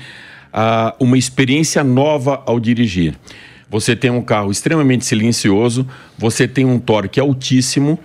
ah, 0.51 0.93
uma 0.99 1.17
experiência 1.17 1.83
nova 1.83 2.43
ao 2.45 2.59
dirigir. 2.59 3.15
Você 3.69 3.95
tem 3.95 4.09
um 4.11 4.21
carro 4.21 4.51
extremamente 4.51 5.05
silencioso, 5.05 5.87
você 6.17 6.47
tem 6.47 6.65
um 6.65 6.79
torque 6.79 7.19
altíssimo 7.19 7.99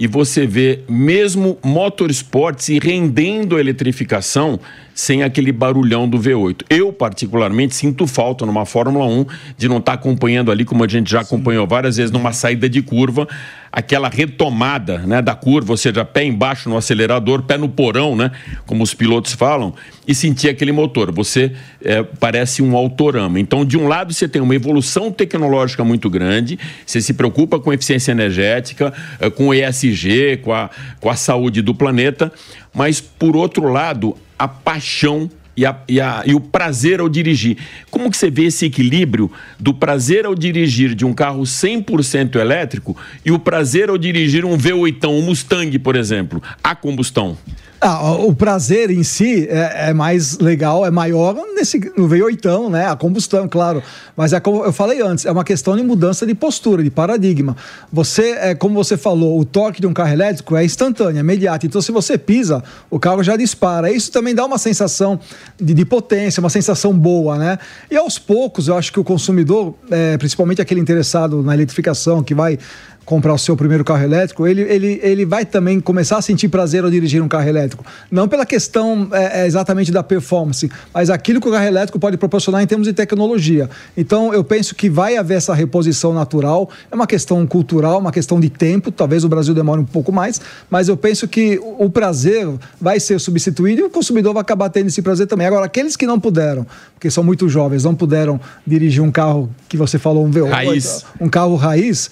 e 0.00 0.06
você 0.06 0.46
vê 0.46 0.80
mesmo 0.88 1.58
motorsports 1.62 2.70
e 2.70 2.78
rendendo 2.78 3.56
a 3.56 3.60
eletrificação 3.60 4.58
sem 4.94 5.22
aquele 5.22 5.52
barulhão 5.52 6.08
do 6.08 6.18
V8. 6.18 6.62
Eu, 6.70 6.90
particularmente, 6.90 7.76
sinto 7.76 8.06
falta 8.06 8.46
numa 8.46 8.64
Fórmula 8.64 9.04
1 9.04 9.26
de 9.58 9.68
não 9.68 9.76
estar 9.76 9.92
tá 9.92 9.98
acompanhando 9.98 10.50
ali, 10.50 10.64
como 10.64 10.82
a 10.82 10.88
gente 10.88 11.10
já 11.10 11.20
acompanhou 11.20 11.66
várias 11.66 11.98
vezes, 11.98 12.10
numa 12.10 12.32
saída 12.32 12.66
de 12.66 12.80
curva, 12.80 13.28
aquela 13.72 14.08
retomada 14.08 14.98
né, 14.98 15.22
da 15.22 15.34
curva, 15.34 15.72
ou 15.72 15.76
seja, 15.76 16.04
pé 16.04 16.24
embaixo 16.24 16.68
no 16.68 16.76
acelerador, 16.76 17.42
pé 17.42 17.56
no 17.56 17.68
porão, 17.68 18.16
né, 18.16 18.32
como 18.66 18.82
os 18.82 18.94
pilotos 18.94 19.32
falam, 19.32 19.74
e 20.06 20.14
sentir 20.14 20.48
aquele 20.48 20.72
motor. 20.72 21.12
Você 21.12 21.52
é, 21.84 22.02
parece 22.02 22.62
um 22.62 22.76
autorama. 22.76 23.38
Então, 23.38 23.64
de 23.64 23.78
um 23.78 23.86
lado, 23.86 24.12
você 24.12 24.26
tem 24.26 24.42
uma 24.42 24.54
evolução 24.54 25.12
tecnológica 25.12 25.84
muito 25.84 26.10
grande, 26.10 26.58
você 26.84 27.00
se 27.00 27.14
preocupa 27.14 27.60
com 27.60 27.72
eficiência 27.72 28.10
energética, 28.10 28.92
é, 29.20 29.30
com 29.30 29.48
o 29.48 29.54
ESG, 29.54 30.38
com 30.42 30.52
a, 30.52 30.68
com 31.00 31.08
a 31.08 31.14
saúde 31.14 31.62
do 31.62 31.74
planeta, 31.74 32.32
mas, 32.74 33.00
por 33.00 33.36
outro 33.36 33.70
lado, 33.70 34.16
a 34.38 34.48
paixão 34.48 35.30
e, 35.56 35.66
a, 35.66 35.76
e, 35.88 36.00
a, 36.00 36.22
e, 36.26 36.34
o 36.34 36.40
prazer 36.40 37.00
ao 37.00 37.08
dirigir. 37.08 37.56
Como 37.90 38.10
que 38.10 38.16
você 38.16 38.30
vê 38.30 38.44
esse 38.44 38.66
equilíbrio 38.66 39.30
do 39.58 39.74
prazer 39.74 40.24
ao 40.26 40.34
dirigir 40.34 40.94
de 40.94 41.04
um 41.04 41.12
carro 41.12 41.42
100% 41.42 42.36
elétrico 42.36 42.96
e 43.24 43.30
o 43.30 43.38
prazer 43.38 43.90
ao 43.90 43.98
dirigir 43.98 44.44
um 44.44 44.56
V8, 44.56 45.08
um 45.08 45.22
Mustang, 45.22 45.78
por 45.78 45.96
exemplo, 45.96 46.42
a 46.62 46.74
combustão? 46.74 47.36
Ah, 47.82 48.12
o 48.12 48.34
prazer 48.34 48.90
em 48.90 49.02
si 49.02 49.48
é, 49.48 49.88
é, 49.88 49.94
mais 49.94 50.38
legal, 50.38 50.84
é 50.84 50.90
maior 50.90 51.34
nesse, 51.54 51.78
no 51.96 52.06
V8, 52.06 52.68
né? 52.70 52.86
A 52.86 52.94
combustão, 52.94 53.48
claro. 53.48 53.82
Mas 54.14 54.34
é 54.34 54.40
como 54.40 54.62
eu 54.62 54.72
falei 54.72 55.00
antes, 55.00 55.24
é 55.24 55.32
uma 55.32 55.42
questão 55.42 55.74
de 55.74 55.82
mudança 55.82 56.26
de 56.26 56.34
postura, 56.34 56.82
de 56.82 56.90
paradigma. 56.90 57.56
Você, 57.90 58.32
é, 58.32 58.54
como 58.54 58.74
você 58.74 58.98
falou, 58.98 59.40
o 59.40 59.46
torque 59.46 59.80
de 59.80 59.86
um 59.86 59.94
carro 59.94 60.12
elétrico 60.12 60.54
é 60.56 60.62
instantâneo, 60.62 61.16
é 61.16 61.20
imediato. 61.20 61.64
Então, 61.64 61.80
se 61.80 61.90
você 61.90 62.18
pisa, 62.18 62.62
o 62.90 62.98
carro 62.98 63.22
já 63.22 63.34
dispara. 63.34 63.90
Isso 63.90 64.12
também 64.12 64.34
dá 64.34 64.44
uma 64.44 64.58
sensação 64.58 65.18
de, 65.58 65.72
de 65.72 65.84
potência, 65.86 66.38
uma 66.38 66.50
sensação 66.50 66.92
boa, 66.92 67.38
né? 67.38 67.58
E 67.90 67.96
aos 67.96 68.18
poucos, 68.18 68.68
eu 68.68 68.76
acho 68.76 68.92
que 68.92 69.00
o 69.00 69.04
consumidor, 69.04 69.74
é, 69.90 70.18
principalmente 70.18 70.60
aquele 70.60 70.82
interessado 70.82 71.42
na 71.42 71.54
eletrificação, 71.54 72.22
que 72.22 72.34
vai 72.34 72.58
comprar 73.04 73.34
o 73.34 73.38
seu 73.38 73.56
primeiro 73.56 73.84
carro 73.84 74.02
elétrico, 74.02 74.46
ele, 74.46 74.62
ele, 74.62 75.00
ele 75.02 75.24
vai 75.24 75.44
também 75.44 75.80
começar 75.80 76.18
a 76.18 76.22
sentir 76.22 76.48
prazer 76.48 76.84
ao 76.84 76.90
dirigir 76.90 77.22
um 77.22 77.28
carro 77.28 77.48
elétrico. 77.48 77.84
Não 78.10 78.28
pela 78.28 78.46
questão 78.46 79.08
é, 79.12 79.42
é, 79.42 79.46
exatamente 79.46 79.90
da 79.90 80.02
performance, 80.02 80.70
mas 80.94 81.10
aquilo 81.10 81.40
que 81.40 81.48
o 81.48 81.50
carro 81.50 81.66
elétrico 81.66 81.98
pode 81.98 82.16
proporcionar 82.16 82.62
em 82.62 82.66
termos 82.66 82.86
de 82.86 82.92
tecnologia. 82.92 83.68
Então, 83.96 84.32
eu 84.32 84.44
penso 84.44 84.74
que 84.74 84.88
vai 84.88 85.16
haver 85.16 85.38
essa 85.38 85.54
reposição 85.54 86.12
natural. 86.12 86.70
É 86.90 86.94
uma 86.94 87.06
questão 87.06 87.44
cultural, 87.46 87.98
uma 87.98 88.12
questão 88.12 88.38
de 88.38 88.48
tempo. 88.48 88.92
Talvez 88.92 89.24
o 89.24 89.28
Brasil 89.28 89.54
demore 89.54 89.80
um 89.80 89.84
pouco 89.84 90.12
mais, 90.12 90.40
mas 90.68 90.88
eu 90.88 90.96
penso 90.96 91.26
que 91.26 91.60
o 91.60 91.90
prazer 91.90 92.46
vai 92.80 93.00
ser 93.00 93.18
substituído 93.18 93.80
e 93.80 93.84
o 93.84 93.90
consumidor 93.90 94.34
vai 94.34 94.42
acabar 94.42 94.68
tendo 94.68 94.86
esse 94.86 95.02
prazer 95.02 95.26
também. 95.26 95.46
Agora, 95.46 95.66
aqueles 95.66 95.96
que 95.96 96.06
não 96.06 96.20
puderam, 96.20 96.66
porque 96.94 97.10
são 97.10 97.24
muito 97.24 97.48
jovens, 97.48 97.82
não 97.82 97.94
puderam 97.94 98.40
dirigir 98.66 99.02
um 99.02 99.10
carro 99.10 99.50
que 99.68 99.76
você 99.76 99.98
falou, 99.98 100.24
um 100.24 100.30
V8, 100.30 100.50
raiz. 100.50 101.04
um 101.20 101.28
carro 101.28 101.56
raiz 101.56 102.10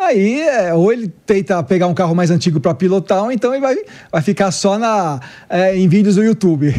Aí, 0.00 0.42
é, 0.42 0.72
ou 0.72 0.92
ele 0.92 1.08
tenta 1.26 1.60
pegar 1.60 1.88
um 1.88 1.92
carro 1.92 2.14
mais 2.14 2.30
antigo 2.30 2.60
para 2.60 2.72
pilotar, 2.72 3.24
ou 3.24 3.32
então 3.32 3.52
ele 3.52 3.60
vai, 3.60 3.74
vai 4.12 4.22
ficar 4.22 4.52
só 4.52 4.78
na, 4.78 5.18
é, 5.50 5.76
em 5.76 5.88
vídeos 5.88 6.14
do 6.14 6.22
YouTube. 6.22 6.72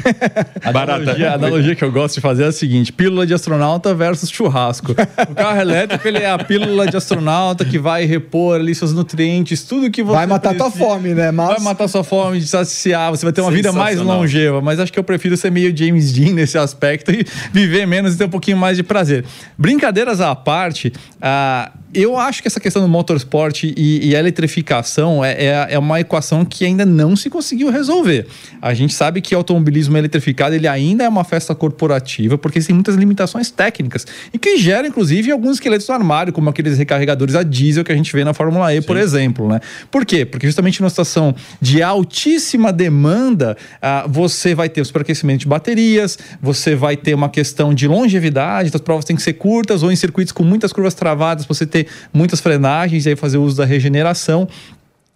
A 0.64 0.70
analogia, 0.72 1.32
a 1.32 1.34
analogia 1.34 1.76
que 1.76 1.84
eu 1.84 1.92
gosto 1.92 2.16
de 2.16 2.22
fazer 2.22 2.44
é 2.44 2.48
a 2.48 2.52
seguinte: 2.54 2.94
pílula 2.94 3.28
de 3.28 3.34
astronauta 3.34 3.94
versus 3.94 4.30
churrasco. 4.30 4.94
O 5.30 5.36
carro 5.36 5.60
elétrico 5.60 6.08
ele 6.08 6.20
é 6.20 6.32
a 6.32 6.38
pílula 6.38 6.88
de 6.88 6.96
astronauta 6.96 7.66
que 7.66 7.78
vai 7.78 8.06
repor 8.06 8.56
ali 8.56 8.74
seus 8.74 8.94
nutrientes, 8.94 9.64
tudo 9.64 9.92
que 9.92 10.02
você. 10.02 10.16
Vai 10.16 10.26
matar 10.26 10.56
precisa. 10.56 10.72
tua 10.72 10.88
fome, 10.88 11.14
né? 11.14 11.30
Mas... 11.30 11.50
Vai 11.50 11.60
matar 11.60 11.90
sua 11.90 12.06
fome 12.06 12.40
de 12.40 12.48
saciar, 12.48 13.12
você 13.12 13.26
vai 13.26 13.34
ter 13.34 13.42
uma 13.42 13.52
vida 13.52 13.74
mais 13.74 14.00
longeva. 14.00 14.62
Mas 14.62 14.80
acho 14.80 14.94
que 14.94 15.00
eu 15.00 15.04
prefiro 15.04 15.36
ser 15.36 15.52
meio 15.52 15.76
James 15.76 16.14
Dean 16.14 16.34
nesse 16.34 16.58
aspecto 16.58 17.12
e 17.12 17.26
viver 17.52 17.86
menos 17.86 18.16
e 18.16 18.18
ter 18.18 18.24
um 18.24 18.30
pouquinho 18.30 18.56
mais 18.56 18.78
de 18.78 18.84
prazer. 18.84 19.26
Brincadeiras 19.58 20.22
à 20.22 20.34
parte, 20.34 20.94
uh, 21.18 21.80
eu 21.94 22.18
acho 22.18 22.42
que 22.42 22.48
essa 22.48 22.60
questão 22.60 22.84
do 22.84 22.88
motorsport 22.88 23.64
e, 23.64 23.74
e 23.76 24.14
eletrificação 24.14 25.26
é, 25.26 25.32
é, 25.32 25.68
é, 25.72 25.80
uma 25.80 26.00
equação 26.00 26.46
que 26.46 26.64
ainda 26.64 26.86
não 26.86 27.16
se 27.16 27.30
conseguiu 27.30 27.72
resolver. 27.72 28.28
A 28.62 28.74
gente 28.76 28.94
sabe 28.94 29.22
que 29.22 29.34
o 29.34 29.38
automobilismo 29.38 29.98
eletrificado 29.98 30.54
ele 30.54 30.68
ainda 30.68 31.04
é 31.04 31.10
uma 31.10 31.24
festa 31.24 31.56
corporativa 31.56 32.38
porque 32.38 32.60
tem 32.60 32.76
muitas 32.76 32.96
limitações 32.96 33.50
técnicas 33.50 34.06
e 34.32 34.38
que 34.38 34.58
gera, 34.58 34.88
inclusive, 34.88 35.32
alguns 35.32 35.54
esqueletos 35.54 35.88
no 35.88 35.96
armário, 35.96 36.32
como 36.32 36.50
aqueles 36.50 36.78
recarregadores 36.78 37.34
a 37.34 37.42
diesel 37.42 37.84
que 37.84 37.92
a 37.92 37.96
gente 37.96 38.14
vê 38.14 38.24
na 38.24 38.34
Fórmula 38.34 38.74
E, 38.74 38.82
Sim. 38.82 38.88
por 38.88 38.98
exemplo. 38.98 39.48
Né? 39.50 39.60
Por 39.90 40.06
quê? 40.06 40.26
Porque 40.26 40.46
justamente 40.46 40.82
numa 40.82 40.90
situação 40.90 41.34
de 41.60 41.82
altíssima 41.82 42.72
demanda, 42.72 43.58
ah, 43.82 44.06
você 44.08 44.54
vai 44.54 44.70
ter 44.70 44.82
o 44.82 44.86
superaquecimento 44.86 45.40
de 45.40 45.48
baterias, 45.48 46.20
você 46.40 46.76
vai 46.76 46.96
ter 46.96 47.16
uma 47.16 47.30
questão 47.30 47.74
de 47.74 47.88
longevidade, 47.88 48.68
então 48.68 48.78
as 48.78 48.84
provas 48.84 49.06
têm 49.06 49.16
que 49.16 49.22
ser 49.24 49.34
curtas 49.34 49.82
ou 49.82 49.92
em 49.92 49.96
circuitos 49.96 50.32
com 50.32 50.44
muitas 50.44 50.72
curvas 50.72 50.94
travadas, 50.94 51.46
você 51.46 51.66
ter 51.66 51.79
ter 51.84 51.92
muitas 52.14 52.40
frenagens 52.40 53.06
e 53.06 53.10
aí 53.10 53.16
fazer 53.16 53.38
uso 53.38 53.58
da 53.58 53.66
regeneração. 53.66 54.48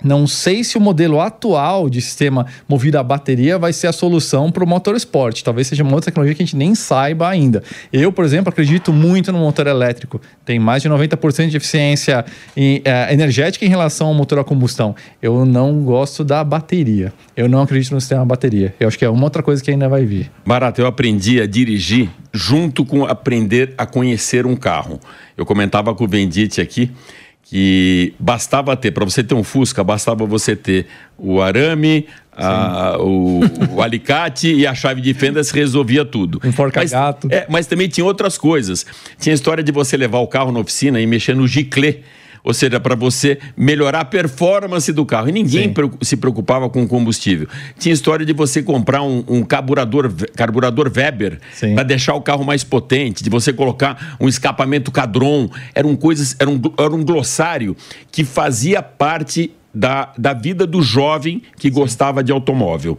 Não 0.04 0.28
sei 0.28 0.64
se 0.66 0.78
o 0.78 0.82
modelo 0.82 1.22
atual 1.22 1.90
de 1.90 2.02
sistema 2.02 2.46
movido 2.68 2.98
a 2.98 3.04
bateria 3.04 3.58
vai 3.58 3.72
ser 3.72 3.88
a 3.88 3.94
solução 3.94 4.52
para 4.52 4.64
o 4.64 4.68
motorsport. 4.68 5.42
Talvez 5.42 5.68
seja 5.68 5.82
uma 5.82 5.94
outra 5.94 6.12
tecnologia 6.12 6.36
que 6.36 6.44
a 6.44 6.46
gente 6.46 6.58
nem 6.58 6.76
saiba 6.76 7.30
ainda. 7.30 7.64
Eu, 7.92 8.12
por 8.12 8.26
exemplo, 8.26 8.50
acredito 8.50 8.92
muito 8.92 9.32
no 9.32 9.40
motor 9.40 9.66
elétrico. 9.66 10.20
Tem 10.44 10.60
mais 10.60 10.82
de 10.84 10.90
90% 10.90 11.50
de 11.50 11.58
eficiência 11.58 12.26
em, 12.56 12.82
é, 12.84 13.14
energética 13.14 13.66
em 13.66 13.70
relação 13.70 14.08
ao 14.08 14.14
motor 14.14 14.40
a 14.40 14.44
combustão. 14.44 14.94
Eu 15.22 15.46
não 15.46 15.82
gosto 15.84 16.26
da 16.26 16.44
bateria. 16.44 17.14
Eu 17.36 17.48
não 17.48 17.62
acredito 17.62 17.94
no 17.94 18.02
sistema 18.02 18.26
bateria. 18.26 18.76
Eu 18.80 18.90
acho 18.90 19.00
que 19.00 19.06
é 19.06 19.10
uma 19.10 19.24
outra 19.24 19.42
coisa 19.42 19.64
que 19.64 19.72
ainda 19.72 19.88
vai 19.88 20.06
vir. 20.06 20.30
Barato, 20.46 20.82
eu 20.82 20.88
aprendi 20.88 21.40
a 21.40 21.48
dirigir 21.48 22.10
junto 22.34 22.84
com 22.84 23.06
aprender 23.06 23.74
a 23.78 23.86
conhecer 23.86 24.46
um 24.46 24.56
carro. 24.56 25.00
Eu 25.38 25.46
comentava 25.46 25.96
com 25.96 26.04
o 26.04 26.08
Bendite 26.08 26.60
aqui 26.60 26.92
que 27.54 28.16
bastava 28.20 28.76
ter, 28.76 28.90
para 28.90 29.06
você 29.06 29.24
ter 29.24 29.36
um 29.36 29.44
Fusca, 29.44 29.84
bastava 29.84 30.26
você 30.26 30.56
ter 30.56 30.88
o 31.16 31.40
arame, 31.40 32.08
a, 32.36 32.98
o, 33.00 33.42
o, 33.76 33.80
alicate 33.80 34.52
e 34.52 34.66
a 34.66 34.74
chave 34.74 35.02
de 35.02 35.14
fendas 35.14 35.52
resolvia 35.52 36.04
tudo. 36.04 36.42
Um 36.44 36.52
forca-gato. 36.52 37.28
Mas, 37.30 37.40
é, 37.40 37.46
mas 37.48 37.68
também 37.68 37.88
tinha 37.88 38.04
outras 38.04 38.40
coisas. 38.40 38.84
Tinha 39.20 39.34
a 39.34 39.36
história 39.36 39.64
de 39.64 39.72
você 39.72 39.96
levar 39.96 40.18
o 40.18 40.26
carro 40.26 40.52
na 40.52 40.62
oficina 40.62 41.00
e 41.00 41.06
mexer 41.06 41.36
no 41.36 41.48
giclê 41.48 42.00
ou 42.44 42.54
seja, 42.54 42.80
para 42.80 42.96
você 42.96 43.40
melhorar 43.56 44.02
a 44.02 44.06
performance 44.06 44.92
do 44.92 45.06
carro. 45.06 45.30
E 45.30 45.32
ninguém 45.32 45.74
Sim. 45.74 45.92
se 46.02 46.18
preocupava 46.18 46.70
com 46.70 46.86
combustível. 46.88 47.48
Tinha 47.80 47.94
história 47.94 48.26
de 48.26 48.34
você 48.34 48.62
comprar 48.62 49.02
um, 49.02 49.24
um 49.28 49.44
carburador, 49.44 50.12
carburador 50.36 50.92
Weber 50.94 51.40
para 51.74 51.84
deixar 51.84 52.16
o 52.16 52.22
carro 52.22 52.44
mais 52.44 52.64
potente, 52.64 53.24
de 53.24 53.30
você 53.30 53.54
colocar 53.54 54.18
um 54.20 54.28
escapamento 54.28 54.92
Cadron. 54.92 55.50
Eram 55.74 55.96
coisas, 55.96 56.36
era 56.38 56.50
um, 56.50 56.62
era 56.78 56.94
um 56.94 57.04
glossário 57.04 57.78
que 58.12 58.26
fazia 58.26 58.82
parte 58.82 59.52
da, 59.74 60.12
da 60.18 60.34
vida 60.34 60.68
do 60.68 60.82
jovem 60.82 61.42
que 61.58 61.70
gostava 61.70 62.24
de 62.24 62.32
automóvel. 62.32 62.98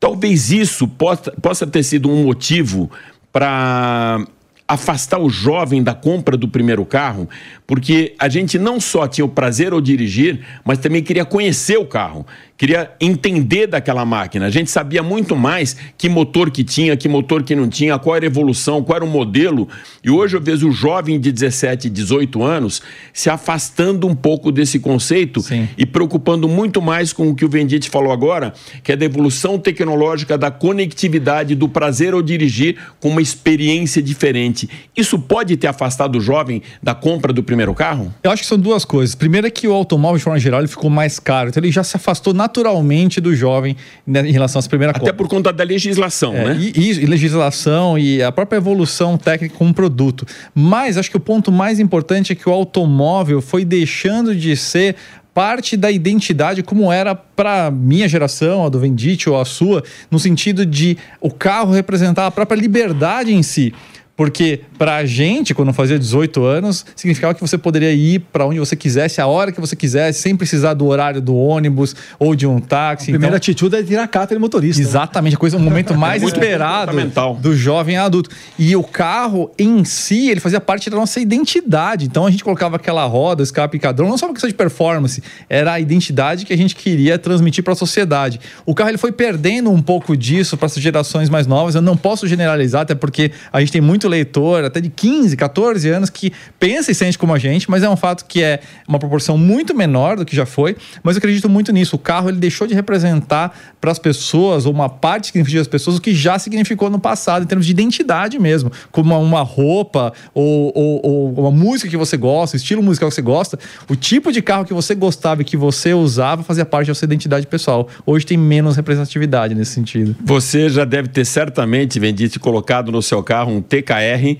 Talvez 0.00 0.50
isso 0.50 0.88
possa, 0.88 1.30
possa 1.32 1.66
ter 1.66 1.82
sido 1.82 2.10
um 2.10 2.24
motivo 2.24 2.90
para 3.32 4.24
afastar 4.66 5.18
o 5.18 5.28
jovem 5.28 5.82
da 5.82 5.94
compra 5.94 6.36
do 6.36 6.48
primeiro 6.48 6.84
carro, 6.86 7.28
porque 7.66 8.14
a 8.18 8.28
gente 8.28 8.58
não 8.58 8.80
só 8.80 9.06
tinha 9.06 9.24
o 9.24 9.28
prazer 9.28 9.72
ao 9.72 9.80
dirigir, 9.80 10.40
mas 10.64 10.78
também 10.78 11.02
queria 11.02 11.24
conhecer 11.24 11.76
o 11.76 11.84
carro, 11.84 12.26
queria 12.56 12.90
entender 13.00 13.66
daquela 13.66 14.04
máquina. 14.04 14.46
A 14.46 14.50
gente 14.50 14.70
sabia 14.70 15.02
muito 15.02 15.34
mais 15.34 15.76
que 15.98 16.08
motor 16.08 16.50
que 16.50 16.62
tinha, 16.62 16.96
que 16.96 17.08
motor 17.08 17.42
que 17.42 17.54
não 17.54 17.68
tinha, 17.68 17.98
qual 17.98 18.16
era 18.16 18.24
a 18.24 18.28
evolução, 18.28 18.82
qual 18.82 18.96
era 18.96 19.04
o 19.04 19.08
modelo. 19.08 19.68
E 20.02 20.10
hoje 20.10 20.36
eu 20.36 20.40
vejo 20.40 20.68
o 20.68 20.72
jovem 20.72 21.18
de 21.18 21.32
17, 21.32 21.90
18 21.90 22.42
anos 22.42 22.82
se 23.12 23.28
afastando 23.28 24.06
um 24.06 24.14
pouco 24.14 24.52
desse 24.52 24.78
conceito 24.78 25.40
Sim. 25.40 25.68
e 25.76 25.84
preocupando 25.84 26.48
muito 26.48 26.80
mais 26.80 27.12
com 27.12 27.28
o 27.28 27.34
que 27.34 27.44
o 27.44 27.48
Vendite 27.48 27.90
falou 27.90 28.12
agora, 28.12 28.52
que 28.82 28.92
é 28.92 28.96
da 28.96 29.04
evolução 29.04 29.58
tecnológica, 29.58 30.38
da 30.38 30.50
conectividade, 30.50 31.54
do 31.54 31.68
prazer 31.68 32.14
ao 32.14 32.22
dirigir 32.22 32.76
com 33.00 33.08
uma 33.08 33.22
experiência 33.22 34.02
diferente. 34.02 34.63
Isso 34.96 35.18
pode 35.18 35.56
ter 35.56 35.66
afastado 35.66 36.16
o 36.16 36.20
jovem 36.20 36.62
da 36.82 36.94
compra 36.94 37.32
do 37.32 37.42
primeiro 37.42 37.74
carro? 37.74 38.12
Eu 38.22 38.30
acho 38.30 38.42
que 38.42 38.48
são 38.48 38.58
duas 38.58 38.84
coisas. 38.84 39.14
Primeiro 39.14 39.46
é 39.46 39.50
que 39.50 39.66
o 39.66 39.72
automóvel, 39.72 40.18
de 40.18 40.24
forma 40.24 40.38
geral, 40.38 40.60
ele 40.60 40.68
ficou 40.68 40.90
mais 40.90 41.18
caro. 41.18 41.48
Então 41.48 41.62
ele 41.62 41.72
já 41.72 41.82
se 41.82 41.96
afastou 41.96 42.34
naturalmente 42.34 43.20
do 43.20 43.34
jovem 43.34 43.76
né, 44.06 44.26
em 44.28 44.32
relação 44.32 44.58
às 44.58 44.68
primeiras 44.68 44.96
Até 44.96 45.12
por 45.12 45.28
conta 45.28 45.52
da 45.52 45.64
legislação, 45.64 46.34
é, 46.34 46.54
né? 46.54 46.58
E, 46.60 47.02
e, 47.02 47.06
legislação 47.06 47.98
e 47.98 48.22
a 48.22 48.32
própria 48.32 48.58
evolução 48.58 49.16
técnica 49.16 49.54
como 49.56 49.72
produto. 49.72 50.26
Mas 50.54 50.96
acho 50.96 51.10
que 51.10 51.16
o 51.16 51.20
ponto 51.20 51.50
mais 51.50 51.80
importante 51.80 52.32
é 52.32 52.34
que 52.34 52.48
o 52.48 52.52
automóvel 52.52 53.40
foi 53.40 53.64
deixando 53.64 54.34
de 54.34 54.56
ser 54.56 54.96
parte 55.34 55.76
da 55.76 55.90
identidade 55.90 56.62
como 56.62 56.92
era 56.92 57.14
para 57.14 57.70
minha 57.70 58.08
geração, 58.08 58.64
a 58.64 58.68
do 58.68 58.78
Vendite 58.78 59.28
ou 59.28 59.38
a 59.38 59.44
sua, 59.44 59.82
no 60.08 60.18
sentido 60.18 60.64
de 60.64 60.96
o 61.20 61.30
carro 61.30 61.72
representar 61.72 62.26
a 62.26 62.30
própria 62.30 62.56
liberdade 62.56 63.34
em 63.34 63.42
si. 63.42 63.74
Porque 64.16 64.60
pra 64.78 65.04
gente, 65.04 65.52
quando 65.52 65.72
fazia 65.72 65.98
18 65.98 66.44
anos, 66.44 66.86
significava 66.94 67.34
que 67.34 67.40
você 67.40 67.58
poderia 67.58 67.92
ir 67.92 68.20
para 68.32 68.46
onde 68.46 68.60
você 68.60 68.76
quisesse, 68.76 69.20
a 69.20 69.26
hora 69.26 69.50
que 69.50 69.60
você 69.60 69.74
quisesse, 69.74 70.20
sem 70.20 70.36
precisar 70.36 70.74
do 70.74 70.86
horário 70.86 71.20
do 71.20 71.34
ônibus 71.34 71.96
ou 72.18 72.34
de 72.34 72.46
um 72.46 72.60
táxi. 72.60 73.10
A 73.10 73.14
primeira 73.14 73.26
então, 73.26 73.36
atitude 73.36 73.76
é 73.76 73.82
tirar 73.82 74.04
a 74.04 74.08
carta 74.08 74.34
de 74.34 74.40
motorista. 74.40 74.80
Exatamente, 74.80 75.34
a 75.34 75.38
coisa, 75.38 75.56
o 75.56 75.60
momento 75.60 75.94
mais 75.98 76.22
esperado 76.22 76.92
do 77.40 77.56
jovem 77.56 77.96
adulto. 77.96 78.30
E 78.56 78.76
o 78.76 78.84
carro 78.84 79.50
em 79.58 79.84
si, 79.84 80.30
ele 80.30 80.40
fazia 80.40 80.60
parte 80.60 80.88
da 80.88 80.96
nossa 80.96 81.18
identidade. 81.18 82.06
Então 82.06 82.24
a 82.24 82.30
gente 82.30 82.44
colocava 82.44 82.76
aquela 82.76 83.04
roda, 83.06 83.42
escape 83.42 83.78
cadrão, 83.80 84.08
não 84.08 84.16
só 84.16 84.26
uma 84.26 84.32
questão 84.32 84.48
de 84.48 84.54
performance, 84.54 85.22
era 85.48 85.72
a 85.72 85.80
identidade 85.80 86.44
que 86.44 86.52
a 86.52 86.56
gente 86.56 86.76
queria 86.76 87.18
transmitir 87.18 87.64
para 87.64 87.72
a 87.72 87.76
sociedade. 87.76 88.38
O 88.64 88.74
carro 88.74 88.90
ele 88.90 88.98
foi 88.98 89.10
perdendo 89.10 89.70
um 89.70 89.82
pouco 89.82 90.16
disso 90.16 90.56
para 90.56 90.66
as 90.66 90.74
gerações 90.74 91.28
mais 91.28 91.48
novas. 91.48 91.74
Eu 91.74 91.82
não 91.82 91.96
posso 91.96 92.28
generalizar, 92.28 92.82
até 92.82 92.94
porque 92.94 93.32
a 93.52 93.58
gente 93.58 93.72
tem 93.72 93.80
muito 93.80 94.03
muito 94.04 94.08
leitor, 94.08 94.64
até 94.64 94.80
de 94.80 94.88
15, 94.88 95.36
14 95.36 95.88
anos, 95.88 96.10
que 96.10 96.32
pensa 96.58 96.90
e 96.90 96.94
sente 96.94 97.18
como 97.18 97.32
a 97.32 97.38
gente, 97.38 97.70
mas 97.70 97.82
é 97.82 97.88
um 97.88 97.96
fato 97.96 98.24
que 98.26 98.42
é 98.42 98.60
uma 98.86 98.98
proporção 98.98 99.36
muito 99.36 99.74
menor 99.74 100.16
do 100.16 100.24
que 100.24 100.36
já 100.36 100.46
foi. 100.46 100.76
Mas 101.02 101.16
eu 101.16 101.18
acredito 101.18 101.48
muito 101.48 101.72
nisso. 101.72 101.96
O 101.96 101.98
carro 101.98 102.28
ele 102.28 102.38
deixou 102.38 102.66
de 102.66 102.74
representar 102.74 103.56
para 103.80 103.90
as 103.90 103.98
pessoas, 103.98 104.66
ou 104.66 104.72
uma 104.72 104.88
parte 104.88 105.28
significativa 105.28 105.60
das 105.60 105.68
pessoas, 105.68 105.96
o 105.96 106.00
que 106.00 106.14
já 106.14 106.38
significou 106.38 106.90
no 106.90 106.98
passado, 106.98 107.42
em 107.44 107.46
termos 107.46 107.66
de 107.66 107.72
identidade 107.72 108.38
mesmo, 108.38 108.70
como 108.90 109.18
uma, 109.18 109.42
roupa 109.42 110.12
ou, 110.32 110.72
ou, 110.74 111.00
ou, 111.04 111.34
uma 111.34 111.50
música 111.50 111.88
que 111.88 111.96
você 111.96 112.16
gosta, 112.16 112.56
estilo 112.56 112.82
musical 112.82 113.08
que 113.08 113.14
você 113.14 113.22
gosta, 113.22 113.58
o 113.88 113.96
tipo 113.96 114.32
de 114.32 114.40
carro 114.40 114.64
que 114.64 114.72
você 114.72 114.94
gostava 114.94 115.42
e 115.42 115.44
que 115.44 115.56
você 115.56 115.92
usava 115.92 116.42
fazia 116.42 116.64
parte 116.64 116.88
da 116.88 116.94
sua 116.94 117.06
identidade 117.06 117.46
pessoal. 117.46 117.88
Hoje 118.06 118.24
tem 118.24 118.36
menos 118.36 118.76
representatividade 118.76 119.54
nesse 119.54 119.72
sentido. 119.72 120.16
Você 120.24 120.68
já 120.68 120.84
deve 120.84 121.08
ter 121.08 121.24
certamente, 121.24 122.00
Vendite, 122.00 122.38
colocado 122.38 122.90
no 122.90 123.02
seu 123.02 123.22
carro 123.22 123.52
um 123.52 123.62
TKR, 123.94 124.38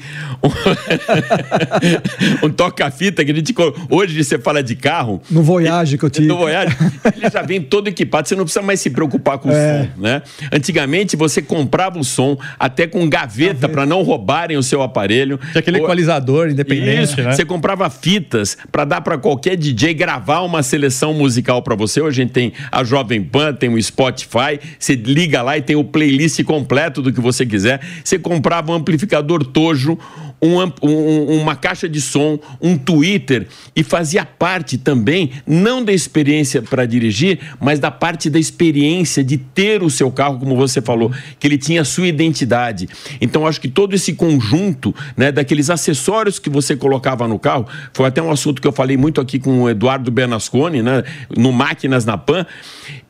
um, 2.42 2.46
um 2.46 2.50
toca-fita 2.50 3.24
que 3.24 3.30
a 3.30 3.34
gente. 3.34 3.54
Hoje 3.88 4.22
você 4.22 4.38
fala 4.38 4.62
de 4.62 4.74
carro. 4.74 5.22
No 5.30 5.42
Voyage 5.42 5.96
que 5.96 6.04
eu 6.04 6.10
tive. 6.10 6.26
No 6.26 6.38
Voyage, 6.38 6.76
ele 7.16 7.30
já 7.30 7.42
vem 7.42 7.60
todo 7.60 7.88
equipado, 7.88 8.28
você 8.28 8.34
não 8.34 8.44
precisa 8.44 8.64
mais 8.64 8.80
se 8.80 8.90
preocupar 8.90 9.38
com 9.38 9.50
é. 9.50 9.52
o 9.52 9.84
som, 9.84 9.90
né? 10.00 10.22
Antigamente 10.52 11.16
você 11.16 11.40
comprava 11.40 11.98
o 11.98 12.04
som 12.04 12.36
até 12.58 12.86
com 12.86 13.08
gaveta 13.08 13.68
para 13.68 13.86
não 13.86 14.02
roubarem 14.02 14.56
o 14.56 14.62
seu 14.62 14.82
aparelho. 14.82 15.38
Tinha 15.38 15.60
aquele 15.60 15.78
Ou... 15.78 15.84
equalizador 15.84 16.48
independente, 16.48 17.12
Isso, 17.12 17.22
né? 17.22 17.32
Você 17.32 17.44
comprava 17.44 17.88
fitas 17.90 18.56
para 18.72 18.84
dar 18.84 19.00
para 19.00 19.18
qualquer 19.18 19.56
DJ 19.56 19.94
gravar 19.94 20.40
uma 20.40 20.62
seleção 20.62 21.14
musical 21.14 21.62
para 21.62 21.74
você. 21.74 22.00
Hoje 22.00 22.20
a 22.20 22.24
gente 22.24 22.32
tem 22.32 22.52
a 22.70 22.82
Jovem 22.82 23.22
Pan, 23.22 23.52
tem 23.52 23.72
o 23.72 23.82
Spotify, 23.82 24.58
você 24.78 24.94
liga 24.94 25.42
lá 25.42 25.56
e 25.56 25.62
tem 25.62 25.76
o 25.76 25.84
playlist 25.84 26.42
completo 26.44 27.02
do 27.02 27.12
que 27.12 27.20
você 27.20 27.46
quiser. 27.46 27.80
Você 28.02 28.18
comprava 28.18 28.72
um 28.72 28.74
amplificador 28.74 29.43
Tojo, 29.44 29.98
um, 30.42 30.60
um, 30.82 31.40
uma 31.40 31.56
caixa 31.56 31.88
de 31.88 32.00
som, 32.00 32.38
um 32.60 32.76
Twitter 32.76 33.46
e 33.74 33.82
fazia 33.82 34.24
parte 34.24 34.76
também, 34.76 35.30
não 35.46 35.82
da 35.82 35.92
experiência 35.92 36.60
para 36.60 36.84
dirigir, 36.84 37.40
mas 37.60 37.78
da 37.78 37.90
parte 37.90 38.28
da 38.28 38.38
experiência 38.38 39.24
de 39.24 39.38
ter 39.38 39.82
o 39.82 39.88
seu 39.88 40.10
carro, 40.10 40.38
como 40.38 40.56
você 40.56 40.82
falou, 40.82 41.10
que 41.38 41.46
ele 41.46 41.56
tinha 41.56 41.80
a 41.80 41.84
sua 41.84 42.06
identidade. 42.06 42.88
Então, 43.20 43.46
acho 43.46 43.60
que 43.60 43.68
todo 43.68 43.94
esse 43.94 44.12
conjunto 44.12 44.94
né, 45.16 45.32
daqueles 45.32 45.70
acessórios 45.70 46.38
que 46.38 46.50
você 46.50 46.76
colocava 46.76 47.26
no 47.26 47.38
carro, 47.38 47.66
foi 47.92 48.06
até 48.06 48.22
um 48.22 48.30
assunto 48.30 48.60
que 48.60 48.68
eu 48.68 48.72
falei 48.72 48.96
muito 48.96 49.20
aqui 49.20 49.38
com 49.38 49.62
o 49.62 49.70
Eduardo 49.70 50.10
Bernasconi, 50.10 50.82
né, 50.82 51.02
no 51.36 51.52
Máquinas 51.52 52.04
na 52.04 52.18
Pan, 52.18 52.46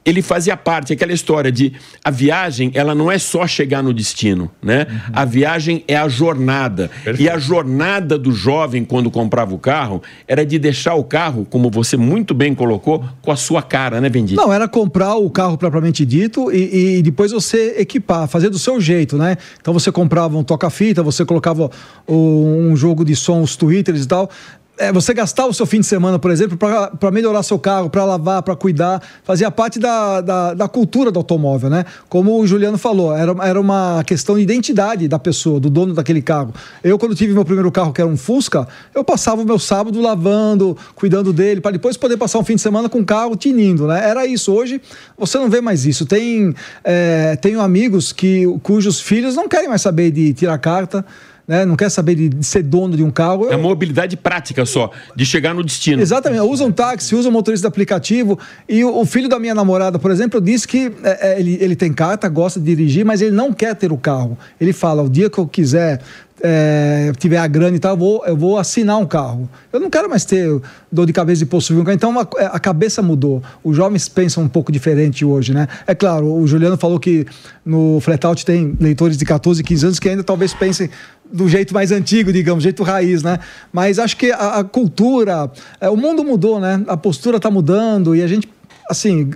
ele 0.05 0.21
fazia 0.21 0.57
parte, 0.57 0.93
aquela 0.93 1.13
história 1.13 1.51
de 1.51 1.73
a 2.05 2.11
viagem, 2.11 2.71
ela 2.75 2.95
não 2.95 3.11
é 3.11 3.19
só 3.19 3.47
chegar 3.47 3.83
no 3.83 3.93
destino, 3.93 4.51
né? 4.63 4.87
Uhum. 4.89 4.97
A 5.13 5.25
viagem 5.25 5.83
é 5.89 5.97
a 5.97 6.09
jornada. 6.09 6.91
Perfeito. 7.03 7.23
E 7.23 7.29
a 7.29 7.39
jornada 7.39 8.19
do 8.19 8.31
jovem, 8.31 8.85
quando 8.85 9.11
comprava 9.11 9.55
o 9.55 9.59
carro, 9.59 10.03
era 10.29 10.45
de 10.45 10.59
deixar 10.59 10.95
o 10.95 11.05
carro, 11.05 11.47
como 11.49 11.71
você 11.71 11.97
muito 11.97 12.35
bem 12.35 12.55
colocou, 12.55 13.03
com 13.23 13.33
a 13.33 13.37
sua 13.37 13.63
cara, 13.63 14.01
né, 14.01 14.09
Bendito? 14.09 14.37
Não, 14.37 14.53
era 14.53 14.69
comprar 14.69 15.15
o 15.17 15.31
carro 15.31 15.57
propriamente 15.57 16.05
dito 16.05 16.53
e, 16.53 16.99
e 16.99 17.03
depois 17.03 17.33
você 17.33 17.75
equipar, 17.79 18.29
fazer 18.29 18.51
do 18.51 18.59
seu 18.59 18.81
jeito, 18.81 19.17
né? 19.17 19.37
Então 19.61 19.73
você 19.73 19.91
comprava 19.91 20.37
um 20.37 20.45
toca-fita, 20.45 21.03
você 21.03 21.25
colocava 21.25 21.71
um 22.07 22.77
jogo 22.77 23.05
de 23.05 23.17
som, 23.17 23.41
os 23.41 23.57
twitters 23.57 24.05
e 24.05 24.09
tal 24.09 24.31
é, 24.77 24.93
você 24.93 25.15
gastar 25.15 25.47
o 25.47 25.55
seu 25.55 25.67
fim 25.67 25.81
de 25.81 25.87
semana, 25.87 26.19
por 26.19 26.31
exemplo, 26.31 26.59
para 26.59 27.11
melhorar 27.11 27.43
seu 27.43 27.59
carro, 27.59 27.89
para 27.89 28.05
lavar, 28.05 28.43
para 28.43 28.57
cuidar, 28.57 29.01
fazia 29.23 29.51
parte 29.51 29.79
da, 29.79 30.21
da, 30.21 30.55
da, 30.55 30.69
cultura 30.69 31.13
do 31.13 31.19
automóvel, 31.19 31.71
né? 31.71 31.85
Como 32.09 32.41
o 32.41 32.47
Juliano 32.47 32.77
falou, 32.77 33.15
era, 33.15 33.33
era 33.43 33.61
uma 33.61 34.03
questão 34.05 34.35
de 34.35 34.43
identidade 34.43 35.07
da 35.07 35.19
pessoa, 35.19 35.61
do 35.61 35.71
dono 35.71 35.95
daquele 35.95 36.21
carro. 36.21 36.53
Eu, 36.83 36.99
quando 36.99 37.15
tive 37.15 37.33
meu 37.33 37.45
primeiro 37.45 37.71
carro, 37.71 37.93
que 37.93 38.01
era 38.01 38.11
um 38.11 38.17
Fusca, 38.17 38.67
eu 38.95 39.05
passava 39.05 39.43
o 39.43 39.45
meu 39.45 39.59
sábado 39.59 40.01
lavando, 40.01 40.77
cuidando 40.97 41.33
dele, 41.33 41.61
para 41.61 41.73
depois 41.73 41.97
poder 41.97 42.17
passar 42.17 42.41
um 42.41 42.45
fim 42.45 42.57
de 42.57 42.61
semana 42.61 42.89
com 42.89 42.99
o 42.99 43.05
carro 43.05 43.37
tinindo, 43.37 43.87
né? 43.87 44.09
Era 44.09 44.27
isso. 44.27 44.53
Hoje, 44.53 44.81
você 45.17 45.39
não 45.39 45.49
vê 45.49 45.61
mais 45.61 45.87
isso. 45.87 46.05
Tem, 46.05 46.53
é, 46.83 47.37
tenho 47.37 47.61
amigos 47.61 48.13
que, 48.13 48.45
cujos 48.63 49.01
filhos 49.01 49.37
não 49.37 49.49
querem 49.49 49.69
mais 49.69 49.83
saber 49.83 50.11
de 50.11 50.35
tirar 50.35 50.59
carta, 50.59 51.05
né? 51.47 51.65
não 51.65 51.77
quer 51.77 51.91
saber 51.91 52.15
de, 52.15 52.45
ser 52.45 52.63
dono 52.63 52.97
de 52.97 53.03
um 53.03 53.11
carro. 53.11 53.51
É 53.51 53.57
mobilidade 53.57 54.17
prática 54.17 54.65
só, 54.65 54.91
de 55.15 55.25
chegar 55.25 55.55
no 55.55 55.63
destino. 55.63 56.01
Exatamente, 56.01 56.41
usa 56.43 56.65
um 56.65 56.73
táxi, 56.73 57.15
usa 57.15 57.29
um 57.29 57.33
motorista 57.33 57.67
de 57.67 57.69
aplicativo. 57.69 58.39
E 58.69 58.85
o, 58.85 58.99
o 58.99 59.07
filho 59.07 59.29
da 59.29 59.39
minha 59.39 59.55
namorada, 59.55 59.99
por 59.99 60.11
exemplo, 60.11 60.41
disse 60.41 60.67
que 60.67 60.93
é, 61.03 61.33
é, 61.33 61.41
ele, 61.41 61.59
ele 61.61 61.77
tem 61.77 61.93
carta, 61.93 62.29
gosta 62.29 62.59
de 62.59 62.67
dirigir, 62.67 63.05
mas 63.05 63.21
ele 63.21 63.33
não 63.33 63.53
quer 63.53 63.75
ter 63.75 63.93
o 63.93 63.99
carro. 63.99 64.39
Ele 64.61 64.73
fala: 64.73 65.03
o 65.03 65.09
dia 65.09 65.29
que 65.29 65.39
eu 65.39 65.47
quiser 65.47 66.01
é, 66.47 67.11
tiver 67.17 67.39
a 67.39 67.47
grana 67.47 67.75
e 67.75 67.79
tal, 67.79 67.93
eu 67.93 67.97
vou, 67.97 68.27
eu 68.27 68.37
vou 68.37 68.59
assinar 68.59 68.99
um 68.99 69.07
carro. 69.07 69.49
Eu 69.73 69.81
não 69.81 69.89
quero 69.89 70.11
mais 70.11 70.27
ter 70.27 70.61
dor 70.93 71.07
de 71.07 71.13
cabeça 71.13 71.39
de 71.39 71.47
possuir 71.47 71.81
um 71.81 71.85
carro. 71.85 71.95
Então 71.95 72.21
a, 72.21 72.23
a, 72.49 72.61
cabeça 72.61 73.01
mudou. 73.01 73.43
Os 73.65 73.75
jovens 73.75 74.11
pensam 74.11 74.43
um 74.43 74.49
pouco 74.49 74.71
diferente 74.71 75.25
hoje, 75.25 75.55
né? 75.55 75.67
É 75.87 75.95
claro, 75.95 76.31
o 76.31 76.47
Juliano 76.47 76.77
falou 76.77 77.01
que 77.01 77.25
no 77.65 77.99
Flatout 77.99 78.45
tem 78.45 78.77
leitores 78.79 79.17
de 79.17 79.25
14, 79.25 79.63
15 79.63 79.87
anos 79.87 79.99
que 79.99 80.07
ainda 80.07 80.23
talvez 80.23 80.53
pensem 80.53 80.91
do 81.33 81.49
jeito 81.49 81.73
mais 81.73 81.91
antigo, 81.91 82.31
digamos, 82.31 82.63
jeito 82.63 82.83
raiz, 82.83 83.23
né? 83.23 83.39
Mas 83.73 83.99
acho 83.99 84.15
que 84.15 84.31
a, 84.31 84.59
a 84.59 84.65
cultura, 84.65 85.51
é, 85.81 85.89
o 85.89 85.97
mundo 85.97 86.23
mudou, 86.23 86.61
né? 86.61 86.85
A 86.87 86.97
postura 86.97 87.39
está 87.39 87.51
mudando 87.51 88.15
e 88.15 88.23
a 88.23 88.27
gente, 88.27 88.47
assim, 88.91 89.31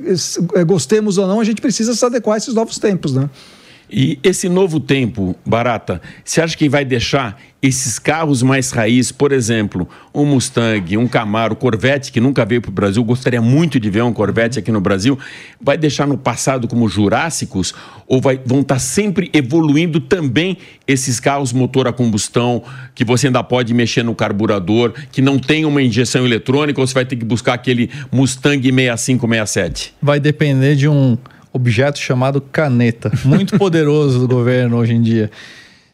gostemos 0.66 1.16
ou 1.16 1.27
não, 1.27 1.40
a 1.40 1.44
gente 1.44 1.62
precisa 1.62 1.94
se 1.94 2.05
adequar 2.05 2.35
a 2.35 2.37
esses 2.37 2.53
novos 2.53 2.77
tempos, 2.77 3.14
né? 3.14 3.31
E 3.90 4.18
esse 4.22 4.48
novo 4.48 4.79
tempo, 4.79 5.35
Barata, 5.46 6.01
você 6.24 6.40
acha 6.40 6.57
que 6.57 6.68
vai 6.68 6.85
deixar 6.85 7.40
esses 7.61 7.98
carros 7.98 8.40
mais 8.42 8.70
raiz, 8.70 9.11
por 9.11 9.33
exemplo, 9.33 9.88
um 10.14 10.24
Mustang, 10.24 10.96
um 10.96 11.09
Camaro, 11.09 11.57
Corvette, 11.57 12.12
que 12.12 12.20
nunca 12.20 12.44
veio 12.44 12.62
para 12.62 12.68
o 12.68 12.72
Brasil, 12.72 13.03
gostaria 13.03 13.42
muito 13.42 13.81
de 13.81 13.90
ver 13.90 14.03
um 14.03 14.12
Corvette 14.12 14.61
aqui 14.61 14.70
no 14.70 14.81
Brasil, 14.81 15.18
vai 15.61 15.77
deixar 15.77 16.07
no 16.07 16.16
passado 16.16 16.68
como 16.68 16.88
jurássicos 16.88 17.74
ou 18.07 18.20
vai, 18.20 18.40
vão 18.44 18.61
estar 18.61 18.77
tá 18.77 18.79
sempre 18.79 19.29
evoluindo 19.33 19.98
também 19.98 20.57
esses 20.87 21.18
carros 21.18 21.53
motor 21.53 21.88
a 21.88 21.92
combustão, 21.92 22.62
que 22.94 23.05
você 23.05 23.27
ainda 23.27 23.42
pode 23.42 23.74
mexer 23.74 24.05
no 24.05 24.14
carburador, 24.14 24.92
que 25.11 25.20
não 25.20 25.38
tem 25.38 25.64
uma 25.64 25.83
injeção 25.83 26.24
eletrônica, 26.24 26.81
ou 26.81 26.87
você 26.87 26.94
vai 26.94 27.05
ter 27.05 27.16
que 27.16 27.24
buscar 27.24 27.55
aquele 27.55 27.90
Mustang 28.12 28.62
6567? 28.62 29.94
Vai 30.01 30.20
depender 30.20 30.77
de 30.77 30.88
um 30.88 31.18
objeto 31.53 31.99
chamado 31.99 32.41
caneta, 32.41 33.11
muito 33.25 33.59
poderoso 33.59 34.21
do 34.21 34.29
governo 34.35 34.77
hoje 34.77 34.95
em 34.95 35.03
dia. 35.03 35.31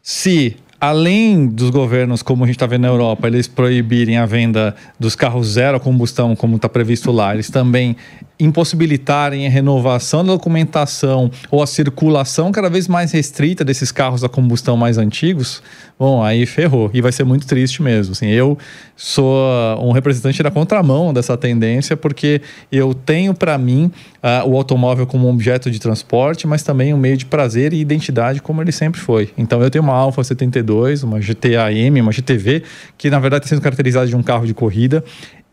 Se 0.02 0.56
além 0.80 1.46
dos 1.46 1.70
governos, 1.70 2.22
como 2.22 2.44
a 2.44 2.46
gente 2.46 2.56
está 2.56 2.66
vendo 2.66 2.82
na 2.82 2.88
Europa, 2.88 3.26
eles 3.26 3.48
proibirem 3.48 4.18
a 4.18 4.26
venda 4.26 4.74
dos 5.00 5.16
carros 5.16 5.52
zero 5.52 5.80
combustão, 5.80 6.36
como 6.36 6.56
está 6.56 6.68
previsto 6.68 7.10
lá, 7.10 7.32
eles 7.32 7.48
também 7.48 7.96
impossibilitarem 8.38 9.46
a 9.46 9.50
renovação 9.50 10.24
da 10.24 10.32
documentação 10.32 11.30
ou 11.50 11.62
a 11.62 11.66
circulação 11.66 12.50
cada 12.50 12.68
vez 12.68 12.88
mais 12.88 13.12
restrita 13.12 13.64
desses 13.64 13.92
carros 13.92 14.24
a 14.24 14.28
combustão 14.28 14.76
mais 14.76 14.98
antigos, 14.98 15.62
bom, 15.98 16.22
aí 16.22 16.44
ferrou. 16.46 16.90
E 16.92 17.00
vai 17.00 17.12
ser 17.12 17.24
muito 17.24 17.46
triste 17.46 17.82
mesmo. 17.82 18.12
Assim, 18.12 18.26
eu 18.26 18.58
sou 18.96 19.36
um 19.80 19.92
representante 19.92 20.42
da 20.42 20.50
contramão 20.50 21.12
dessa 21.12 21.36
tendência, 21.36 21.96
porque 21.96 22.40
eu 22.70 22.92
tenho 22.92 23.34
para 23.34 23.56
mim 23.56 23.90
uh, 24.22 24.48
o 24.48 24.56
automóvel 24.56 25.06
como 25.06 25.28
um 25.28 25.30
objeto 25.30 25.70
de 25.70 25.78
transporte, 25.78 26.46
mas 26.46 26.62
também 26.62 26.92
um 26.92 26.98
meio 26.98 27.16
de 27.16 27.26
prazer 27.26 27.72
e 27.72 27.80
identidade, 27.80 28.42
como 28.42 28.60
ele 28.60 28.72
sempre 28.72 29.00
foi. 29.00 29.30
Então 29.38 29.62
eu 29.62 29.70
tenho 29.70 29.84
uma 29.84 29.94
Alfa 29.94 30.22
72, 30.24 31.02
uma 31.02 31.20
GTAM, 31.20 32.00
uma 32.00 32.12
GTV, 32.12 32.62
que 32.98 33.10
na 33.10 33.18
verdade 33.18 33.44
está 33.44 33.54
sendo 33.54 33.62
caracterizada 33.62 34.06
de 34.06 34.16
um 34.16 34.22
carro 34.22 34.46
de 34.46 34.54
corrida. 34.54 35.04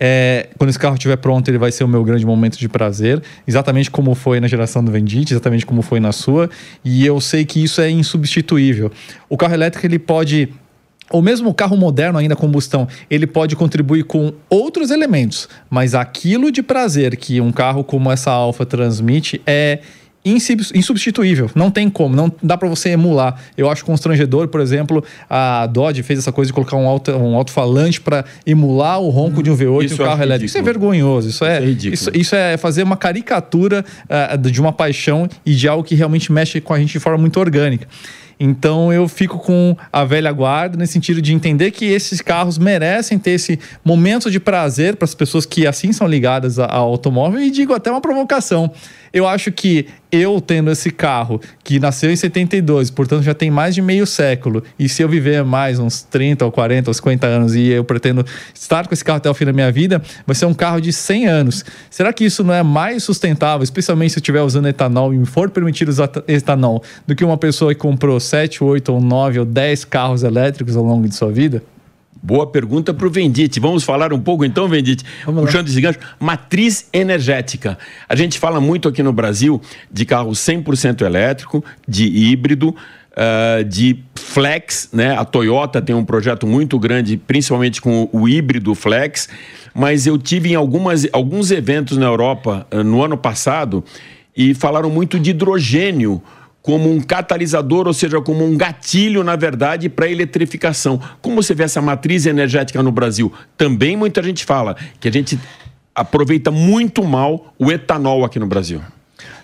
É, 0.04 0.50
quando 0.58 0.72
esse 0.72 0.80
carro 0.80 0.96
estiver 0.96 1.16
pronto, 1.18 1.48
ele 1.48 1.60
vai 1.60 1.72
ser 1.72 1.84
o 1.84 1.88
meu 1.88 2.04
grande 2.04 2.26
momento 2.26 2.58
de 2.58 2.68
prazer, 2.68 3.22
exatamente 3.48 3.92
como 3.92 4.16
foi 4.16 4.40
na 4.40 4.48
geração 4.48 4.84
do 4.84 4.92
Vendite, 4.92 5.32
exatamente 5.32 5.64
como 5.64 5.84
foi 5.84 6.00
na 6.00 6.12
sua, 6.12 6.50
e 6.84 7.06
eu 7.06 7.22
sei 7.22 7.46
que 7.46 7.64
isso 7.64 7.80
é 7.80 7.88
insubstituível. 7.92 8.92
O 9.30 9.38
carro 9.38 9.54
elétrico 9.54 9.86
ele 9.86 10.00
pode 10.00 10.50
ou 11.12 11.22
mesmo 11.22 11.50
o 11.50 11.54
carro 11.54 11.78
moderno 11.78 12.18
ainda 12.18 12.36
combustão, 12.36 12.88
ele 13.10 13.28
pode 13.28 13.56
contribuir 13.56 14.06
com 14.06 14.34
outros 14.50 14.90
elementos, 14.92 15.48
mas 15.70 15.94
aquilo 15.94 16.52
de 16.52 16.64
prazer 16.64 17.18
que 17.18 17.40
um 17.42 17.52
carro 17.52 17.84
como 17.84 18.10
essa 18.10 18.32
Alfa 18.32 18.66
transmite 18.66 19.42
é 19.46 19.80
insubstituível, 20.24 21.50
não 21.56 21.72
tem 21.72 21.90
como, 21.90 22.16
não 22.16 22.32
dá 22.44 22.56
para 22.56 22.68
você 22.68 22.90
emular. 22.90 23.36
Eu 23.58 23.70
acho 23.70 23.84
constrangedor, 23.84 24.48
por 24.48 24.62
exemplo, 24.62 25.04
a 25.30 25.66
Dodge 25.66 26.04
fez 26.04 26.20
essa 26.20 26.32
coisa 26.32 26.50
de 26.50 26.54
colocar 26.54 26.78
um 26.78 26.88
alto 26.88 27.12
um 27.12 27.36
alto-falante 27.36 28.00
para 28.00 28.24
emular 28.46 29.00
o 29.00 29.10
ronco 29.10 29.40
hum, 29.40 29.44
de 29.44 29.50
um 29.50 29.58
V8 29.58 29.92
em 29.92 29.94
um 29.94 29.98
carro 29.98 30.22
elétrico. 30.22 30.46
Isso 30.46 30.58
é 30.58 30.62
vergonhoso, 30.62 31.30
isso 31.30 31.44
é, 31.44 31.64
isso 31.64 31.88
é, 31.88 31.94
isso, 31.94 32.12
isso, 32.14 32.36
é 32.36 32.58
fazer 32.58 32.84
uma 32.84 32.96
caricatura 32.96 33.84
uh, 34.04 34.38
de 34.38 34.62
uma 34.62 34.72
paixão 34.72 35.28
e 35.46 35.56
de 35.56 35.68
algo 35.68 35.84
que 35.84 35.96
realmente 35.96 36.32
mexe 36.32 36.62
com 36.62 36.74
a 36.74 36.80
gente 36.80 36.92
de 36.92 37.00
forma 37.00 37.18
muito 37.18 37.40
orgânica. 37.40 37.88
Então 38.44 38.92
eu 38.92 39.08
fico 39.08 39.38
com 39.38 39.78
a 39.94 40.04
velha 40.04 40.32
guarda 40.32 40.76
nesse 40.76 40.94
sentido 40.94 41.22
de 41.22 41.32
entender 41.32 41.70
que 41.70 41.86
esses 41.86 42.22
carros 42.22 42.58
merecem 42.58 43.20
ter 43.20 43.32
esse 43.32 43.60
momento 43.86 44.32
de 44.32 44.40
prazer 44.40 44.96
para 44.96 45.06
as 45.06 45.14
pessoas 45.14 45.46
que 45.46 45.68
assim 45.68 45.94
são 45.94 46.08
ligadas 46.08 46.58
ao 46.58 46.90
automóvel 46.90 47.40
e 47.40 47.52
digo 47.52 47.72
até 47.72 47.92
uma 47.92 48.02
provocação. 48.02 48.72
Eu 49.14 49.28
acho 49.28 49.52
que 49.52 49.88
eu 50.12 50.42
tendo 50.42 50.72
esse 50.72 50.90
carro 50.90 51.40
que 51.64 51.80
nasceu 51.80 52.12
em 52.12 52.16
72, 52.16 52.90
portanto 52.90 53.24
já 53.24 53.34
tem 53.34 53.50
mais 53.50 53.76
de 53.76 53.82
meio 53.82 54.06
século, 54.06 54.64
e 54.78 54.90
se 54.90 55.02
eu 55.02 55.08
viver 55.08 55.44
mais 55.44 55.80
uns 55.80 56.02
30 56.04 56.44
ou 56.46 56.52
40 56.52 56.90
ou 56.90 56.94
50 56.94 57.28
anos 57.28 57.56
e 57.56 57.68
eu 57.68 57.84
pretendo 57.84 58.26
estar 58.54 58.88
com 58.88 58.94
esse 58.94 59.04
carro 59.04 59.18
até 59.18 59.30
o 59.30 59.34
fim 59.34 59.46
da 59.46 59.54
minha 59.54 59.72
vida, 59.72 60.02
vai 60.26 60.36
ser 60.36 60.46
um 60.46 60.54
carro 60.54 60.82
de 60.82 60.92
100 60.92 61.28
anos. 61.28 61.66
Será 61.90 62.12
que 62.12 62.26
isso 62.26 62.44
não 62.44 62.54
é 62.54 62.64
mais 62.64 63.04
sustentável, 63.04 63.64
especialmente 63.64 64.12
se 64.12 64.20
eu 64.20 64.22
estiver 64.22 64.42
usando 64.42 64.68
etanol 64.68 65.14
e 65.14 65.26
for 65.26 65.50
permitido 65.50 65.90
usar 65.90 66.10
etanol, 66.28 66.84
do 67.06 67.16
que 67.16 67.24
uma 67.24 67.38
pessoa 67.38 67.74
que 67.74 67.80
comprou 67.80 68.20
7, 68.32 68.64
8 68.64 68.94
ou 68.94 69.02
9 69.02 69.40
ou 69.40 69.46
10 69.46 69.84
carros 69.84 70.24
elétricos 70.24 70.78
ao 70.78 70.84
longo 70.86 71.06
de 71.06 71.14
sua 71.14 71.30
vida? 71.30 71.62
Boa 72.24 72.48
pergunta 72.48 72.94
para 72.94 73.06
o 73.06 73.10
Vendite. 73.10 73.60
Vamos 73.60 73.84
falar 73.84 74.14
um 74.14 74.22
pouco 74.22 74.46
então, 74.46 74.70
Vendite, 74.70 75.04
puxando 75.26 75.68
esse 75.68 75.82
gancho. 75.82 76.00
Matriz 76.18 76.88
energética. 76.94 77.78
A 78.08 78.16
gente 78.16 78.40
fala 78.40 78.62
muito 78.62 78.88
aqui 78.88 79.04
no 79.04 79.12
Brasil 79.12 79.60
de 79.92 80.06
carro 80.06 80.32
100% 80.32 81.02
elétrico, 81.02 81.62
de 81.86 82.06
híbrido, 82.06 82.70
uh, 82.70 83.66
de 83.66 84.00
flex, 84.16 84.88
né? 84.94 85.14
A 85.18 85.26
Toyota 85.26 85.82
tem 85.82 85.94
um 85.94 86.06
projeto 86.06 86.48
muito 86.48 86.80
grande, 86.80 87.18
principalmente 87.18 87.82
com 87.82 88.08
o 88.14 88.30
híbrido 88.30 88.74
flex. 88.74 89.28
Mas 89.74 90.08
eu 90.08 90.18
tive 90.18 90.52
em 90.52 90.56
algumas, 90.56 91.06
alguns 91.12 91.52
eventos 91.52 91.98
na 91.98 92.06
Europa 92.06 92.66
uh, 92.72 92.82
no 92.82 93.04
ano 93.04 93.18
passado 93.18 93.84
e 94.38 94.54
falaram 94.54 94.90
muito 94.90 95.20
de 95.20 95.32
hidrogênio 95.32 96.22
como 96.62 96.92
um 96.92 97.02
catalisador, 97.02 97.88
ou 97.88 97.94
seja, 97.94 98.22
como 98.22 98.46
um 98.46 98.56
gatilho, 98.56 99.24
na 99.24 99.36
verdade, 99.36 99.90
para 99.90 100.06
a 100.06 100.10
eletrificação. 100.10 101.02
Como 101.22 101.42
você 101.42 101.54
vê 101.54 101.64
essa 101.64 101.82
matriz 101.82 102.26
energética 102.26 102.82
no 102.84 102.92
Brasil? 102.92 103.32
Também 103.58 103.98
muita 103.98 104.22
gente 104.22 104.46
fala 104.46 104.76
que 105.00 105.08
a 105.08 105.12
gente 105.12 105.40
aproveita 105.94 106.52
muito 106.52 107.04
mal 107.04 107.54
o 107.58 107.72
etanol 107.72 108.24
aqui 108.24 108.40
no 108.40 108.48
Brasil. 108.48 108.82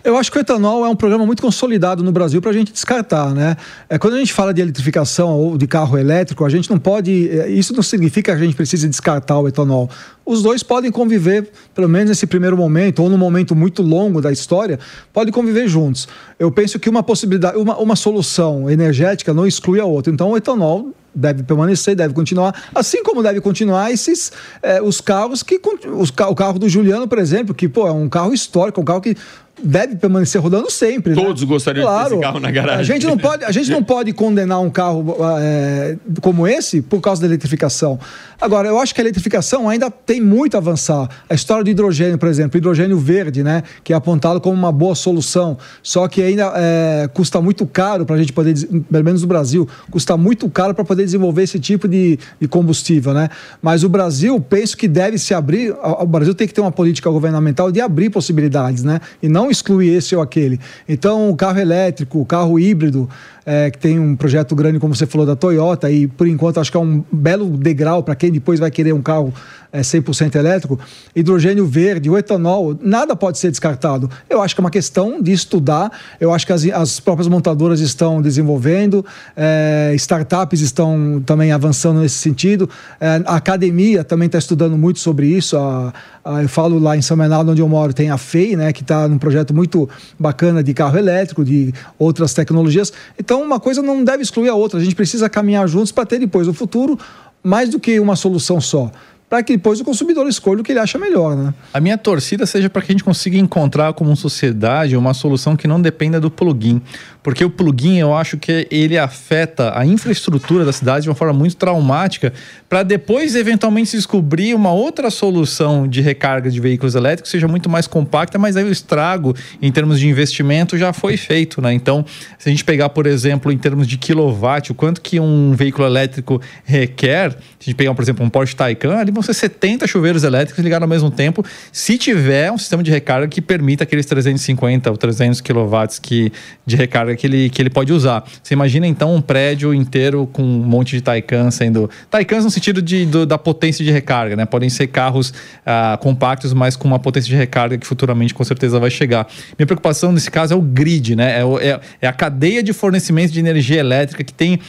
Eu 0.08 0.15
acho 0.15 0.32
que 0.32 0.38
o 0.38 0.39
etanol 0.39 0.86
é 0.86 0.88
um 0.88 0.96
programa 0.96 1.26
muito 1.26 1.41
consolidado 1.41 2.02
no 2.02 2.13
Brasil 2.13 2.41
para 2.41 2.52
a 2.52 2.54
gente 2.54 2.72
descartar, 2.72 3.36
né? 3.36 3.58
É, 3.89 3.98
quando 3.98 4.13
a 4.13 4.17
gente 4.17 4.32
fala 4.32 4.54
de 4.54 4.62
eletrificação 4.62 5.38
ou 5.38 5.58
de 5.58 5.67
carro 5.67 5.98
elétrico, 5.98 6.46
a 6.46 6.50
gente 6.50 6.70
não 6.70 6.80
pode. 6.80 7.30
É, 7.30 7.50
isso 7.50 7.74
não 7.74 7.84
significa 7.84 8.34
que 8.34 8.41
a 8.41 8.46
gente 8.46 8.56
precise 8.56 8.88
descartar 8.88 9.38
o 9.38 9.50
etanol. 9.50 9.89
Os 10.26 10.41
dois 10.41 10.63
podem 10.63 10.93
conviver, 10.93 11.52
pelo 11.76 11.89
menos 11.89 12.08
nesse 12.08 12.26
primeiro 12.26 12.56
momento, 12.56 13.04
ou 13.04 13.10
num 13.10 13.17
momento 13.17 13.54
muito 13.54 13.82
longo 13.82 14.22
da 14.22 14.32
história, 14.32 14.80
podem 15.12 15.34
conviver 15.34 15.67
juntos. 15.67 16.08
Eu 16.39 16.50
penso 16.54 16.80
que 16.80 16.89
uma 16.89 17.04
possibilidade, 17.04 17.58
uma, 17.58 17.78
uma 17.78 17.98
solução 17.98 18.70
energética 18.70 19.34
não 19.34 19.46
exclui 19.46 19.82
a 19.82 19.86
outra. 19.86 20.13
Então, 20.13 20.30
o 20.32 20.38
etanol 20.38 20.93
deve 21.13 21.43
permanecer, 21.43 21.96
deve 21.96 22.13
continuar, 22.13 22.56
assim 22.74 23.02
como 23.04 23.24
deve 23.24 23.41
continuar 23.41 23.91
esses 23.91 24.32
é, 24.62 24.82
os 24.82 25.02
carros 25.02 25.41
que 25.41 25.60
os, 25.98 26.10
o 26.10 26.36
carro 26.36 26.60
do 26.60 26.70
Juliano, 26.70 27.08
por 27.08 27.17
exemplo, 27.17 27.56
que 27.56 27.67
pô, 27.67 27.88
é 27.88 27.91
um 27.91 28.08
carro 28.08 28.34
histórico, 28.34 28.80
um 28.80 28.86
carro 28.86 29.02
que 29.02 29.17
deve 29.62 29.96
permanecer 29.96 30.41
rodando 30.41 30.70
sempre. 30.70 31.15
Né? 31.15 31.22
Todos 31.22 31.41
né? 31.41 31.48
gostariam 31.48 31.86
claro, 31.86 32.04
de 32.04 32.10
ter 32.10 32.15
esse 32.15 32.24
carro 32.24 32.39
na 32.39 32.52
garagem. 32.52 32.82
A 32.82 32.84
gente 32.84 33.08
não 33.08 33.17
pode, 33.17 33.43
a 33.46 33.52
gente 33.52 33.72
não 33.72 33.84
pode 33.84 34.13
condenar 34.13 34.62
um 34.62 34.70
carro 34.70 35.15
é, 35.39 35.98
como 36.22 36.48
esse 36.48 36.82
por 36.82 37.02
causa 37.02 37.22
da 37.22 37.28
eletrificação. 37.28 38.00
Agora, 38.39 38.67
eu 38.67 38.80
acho 38.80 38.93
que 38.93 39.02
a 39.02 39.04
eletrificação 39.04 39.67
ainda 39.67 39.89
tem 39.89 40.22
muito 40.22 40.56
a 40.56 40.60
avançar. 40.60 41.10
A 41.28 41.34
história 41.34 41.63
do 41.63 41.70
hidrogênio, 41.70 42.20
por 42.20 42.30
exemplo, 42.30 42.58
hidrogênio 42.58 42.98
verde, 43.00 43.43
né, 43.43 43.63
que 43.84 43.93
é 43.93 43.96
apontado 43.96 44.39
como 44.39 44.56
uma 44.56 44.72
boa 44.72 44.93
solução, 44.93 45.58
só 45.82 46.08
que 46.08 46.22
ainda 46.22 46.54
é, 46.56 47.10
custa 47.13 47.41
muito 47.41 47.65
caro 47.65 48.06
para 48.06 48.15
a 48.15 48.20
gente 48.20 48.32
poder, 48.32 48.54
pelo 48.91 49.04
menos 49.04 49.24
no 49.24 49.28
Brasil, 49.28 49.67
custa 49.89 50.15
muito 50.15 50.48
caro 50.50 50.76
para 50.76 50.86
poder 50.86 51.04
desenvolver 51.04 51.43
esse 51.43 51.60
tipo 51.60 51.88
de, 51.88 52.20
de 52.39 52.48
combustível, 52.48 53.13
né? 53.13 53.30
Mas 53.62 53.84
o 53.84 53.89
Brasil, 53.89 54.39
penso 54.39 54.78
que 54.78 54.88
deve 54.88 55.17
se 55.17 55.34
abrir. 55.34 55.72
O 55.72 56.06
Brasil 56.06 56.36
tem 56.36 56.48
que 56.48 56.54
ter 56.54 56.62
uma 56.62 56.72
política 56.72 57.10
governamental 57.10 57.72
de 57.72 57.82
abrir 57.82 58.10
possibilidades, 58.12 58.84
né? 58.84 59.02
E 59.22 59.28
não 59.28 59.46
excluir 59.49 59.93
esse 59.93 60.15
ou 60.15 60.21
aquele. 60.21 60.60
Então, 60.88 61.29
o 61.29 61.36
carro 61.36 61.60
elétrico, 61.60 62.19
o 62.19 62.25
carro 62.25 62.60
híbrido, 62.60 63.10
é, 63.49 63.71
que 63.71 63.77
tem 63.77 63.97
um 63.97 64.13
projeto 64.13 64.53
grande, 64.53 64.77
como 64.77 64.93
você 64.93 65.05
falou, 65.05 65.25
da 65.25 65.33
Toyota, 65.33 65.89
e 65.89 66.05
por 66.05 66.27
enquanto 66.27 66.60
acho 66.60 66.69
que 66.69 66.75
é 66.75 66.79
um 66.81 67.01
belo 67.10 67.49
degrau 67.57 68.03
para 68.03 68.13
quem 68.13 68.29
depois 68.29 68.60
vai 68.60 68.69
querer 68.69 68.91
um 68.91 69.01
carro 69.01 69.33
é, 69.71 69.79
100% 69.79 70.36
elétrico. 70.36 70.77
Hidrogênio 71.15 71.65
verde, 71.65 72.10
o 72.10 72.17
etanol, 72.17 72.77
nada 72.81 73.15
pode 73.15 73.38
ser 73.38 73.49
descartado. 73.49 74.10
Eu 74.29 74.41
acho 74.41 74.53
que 74.53 74.60
é 74.60 74.63
uma 74.63 74.69
questão 74.69 75.21
de 75.21 75.31
estudar, 75.31 75.91
eu 76.19 76.33
acho 76.33 76.45
que 76.45 76.51
as, 76.51 76.65
as 76.65 76.99
próprias 76.99 77.29
montadoras 77.29 77.79
estão 77.79 78.21
desenvolvendo, 78.21 79.05
é, 79.36 79.93
startups 79.95 80.60
estão 80.60 81.23
também 81.25 81.53
avançando 81.53 82.01
nesse 82.01 82.15
sentido, 82.15 82.69
é, 82.99 83.21
a 83.25 83.38
academia 83.38 84.03
também 84.03 84.25
está 84.25 84.38
estudando 84.38 84.77
muito 84.77 84.99
sobre 84.99 85.27
isso. 85.27 85.55
A, 85.57 85.93
a, 86.25 86.41
eu 86.43 86.49
falo 86.49 86.79
lá 86.79 86.97
em 86.97 87.01
São 87.01 87.15
Bernardo, 87.15 87.51
onde 87.51 87.62
eu 87.62 87.69
moro, 87.69 87.93
tem 87.93 88.10
a 88.10 88.17
FEI, 88.17 88.57
né, 88.57 88.73
que 88.73 88.81
está 88.81 89.07
num 89.07 89.17
projeto 89.17 89.53
muito 89.53 89.89
bacana 90.19 90.62
de 90.62 90.73
carro 90.73 90.97
elétrico, 90.97 91.45
de 91.45 91.73
outras 91.97 92.33
tecnologias. 92.33 92.91
Então, 93.17 93.37
então, 93.38 93.45
uma 93.45 93.60
coisa 93.60 93.84
não 93.84 94.04
deve 94.04 94.23
excluir 94.23 94.50
a 94.50 94.56
outra. 94.56 94.80
A 94.80 94.84
gente 94.84 94.95
precisa 94.95 95.30
caminhar 95.30 95.67
juntos 95.67 95.91
para 95.91 96.08
ter 96.08 96.17
depois, 96.17 96.47
no 96.47 96.54
futuro, 96.54 96.97
mais 97.43 97.69
do 97.69 97.80
que 97.80 98.00
uma 98.00 98.15
solução 98.15 98.60
só 98.60 98.91
para 99.29 99.43
que 99.43 99.57
depois 99.57 99.79
o 99.81 99.83
consumidor 99.83 100.27
escolha 100.27 100.61
o 100.61 100.63
que 100.63 100.71
ele 100.71 100.79
acha 100.79 100.97
melhor, 100.97 101.35
né? 101.35 101.53
A 101.73 101.81
minha 101.81 101.97
torcida 101.97 102.45
seja 102.45 102.69
para 102.69 102.81
que 102.81 102.91
a 102.91 102.93
gente 102.93 103.03
consiga 103.03 103.37
encontrar 103.37 103.93
como 103.93 104.15
sociedade 104.15 104.95
uma 104.95 105.13
solução 105.13 105.55
que 105.55 105.67
não 105.67 105.81
dependa 105.81 106.19
do 106.19 106.31
plugin, 106.31 106.81
porque 107.21 107.43
o 107.43 107.49
plugin 107.49 107.97
eu 107.97 108.15
acho 108.15 108.37
que 108.37 108.67
ele 108.71 108.97
afeta 108.97 109.77
a 109.77 109.85
infraestrutura 109.85 110.63
da 110.63 110.71
cidade 110.71 111.03
de 111.03 111.09
uma 111.09 111.15
forma 111.15 111.33
muito 111.33 111.57
traumática, 111.57 112.31
para 112.69 112.83
depois 112.83 113.35
eventualmente 113.35 113.89
se 113.89 113.97
descobrir 113.97 114.53
uma 114.53 114.71
outra 114.71 115.09
solução 115.09 115.87
de 115.87 115.99
recarga 115.99 116.49
de 116.49 116.61
veículos 116.61 116.95
elétricos 116.95 117.29
seja 117.29 117.49
muito 117.49 117.69
mais 117.69 117.85
compacta, 117.85 118.39
mas 118.39 118.55
aí 118.55 118.63
o 118.63 118.71
estrago 118.71 119.35
em 119.61 119.71
termos 119.71 119.99
de 119.99 120.07
investimento 120.07 120.77
já 120.77 120.93
foi 120.93 121.17
feito, 121.17 121.61
né? 121.61 121.73
Então, 121.73 122.05
se 122.39 122.47
a 122.47 122.51
gente 122.51 122.63
pegar, 122.63 122.89
por 122.89 123.05
exemplo, 123.05 123.51
em 123.51 123.57
termos 123.57 123.87
de 123.87 123.97
quilowatt, 123.97 124.71
o 124.71 124.75
quanto 124.75 125.01
que 125.01 125.19
um 125.19 125.51
veículo 125.53 125.85
elétrico 125.85 126.41
requer, 126.63 127.31
se 127.31 127.37
a 127.37 127.63
gente 127.65 127.75
pegar, 127.75 127.93
por 127.93 128.01
exemplo, 128.01 128.25
um 128.25 128.29
Porsche 128.29 128.55
Taycan, 128.55 128.95
ali 128.95 129.16
vão 129.17 129.23
ser 129.23 129.34
70 129.34 129.88
chuveiros 129.88 130.23
elétricos 130.23 130.63
ligados 130.63 130.84
ao 130.84 130.89
mesmo 130.89 131.12
tempo, 131.12 131.43
se 131.71 131.97
tiver 131.97 132.51
um 132.51 132.58
sistema 132.58 132.84
de 132.84 132.91
recarga 132.91 133.27
que 133.27 133.41
permita 133.41 133.84
aqueles 133.84 134.06
350 134.06 134.89
ou 134.89 134.97
300 134.97 135.41
quilowatts 135.41 135.99
que, 135.99 136.32
de 136.65 136.75
recarga 136.75 137.15
que 137.15 137.27
ele, 137.27 137.49
que 137.49 137.62
ele 137.62 137.69
pode 137.69 137.91
usar. 137.91 138.23
Você 138.41 138.53
imagina 138.53 138.88
então 138.88 139.13
um 139.13 139.21
prédio 139.21 139.73
inteiro 139.73 140.27
com 140.32 140.43
um 140.43 140.63
monte 140.63 140.95
de 140.95 141.01
Taycan 141.01 141.51
sendo. 141.51 141.89
Taycans 142.10 142.43
no 142.43 142.51
sentido 142.51 142.82
de, 142.82 143.06
do, 143.06 143.25
da 143.25 143.38
potência 143.38 143.84
de 143.84 143.91
recarga, 143.91 144.36
né? 144.36 144.45
Podem 144.45 144.69
ser 144.69 144.88
carros 144.88 145.34
ah, 145.65 145.97
compactos, 146.01 146.53
mas 146.53 146.75
com 146.75 146.88
uma 146.88 146.99
potência 146.99 147.30
de 147.30 147.36
recarga 147.36 147.77
que 147.77 147.86
futuramente 147.86 148.34
com 148.34 148.43
certeza 148.43 148.80
vai 148.80 148.89
chegar. 148.89 149.27
Minha 149.58 149.65
preocupação 149.67 150.12
nesse 150.12 150.30
caso 150.30 150.53
é 150.53 150.58
o 150.58 150.62
grid, 150.62 151.15
né? 151.15 151.41
É, 151.41 151.69
é, 151.69 151.80
é 152.01 152.08
a 152.08 152.13
cadeia 152.13 152.62
de 152.62 152.73
fornecimento 152.73 153.32
de 153.32 153.39
energia 153.39 153.80
elétrica 153.80 154.23
que 154.23 154.34
tem 154.34 154.60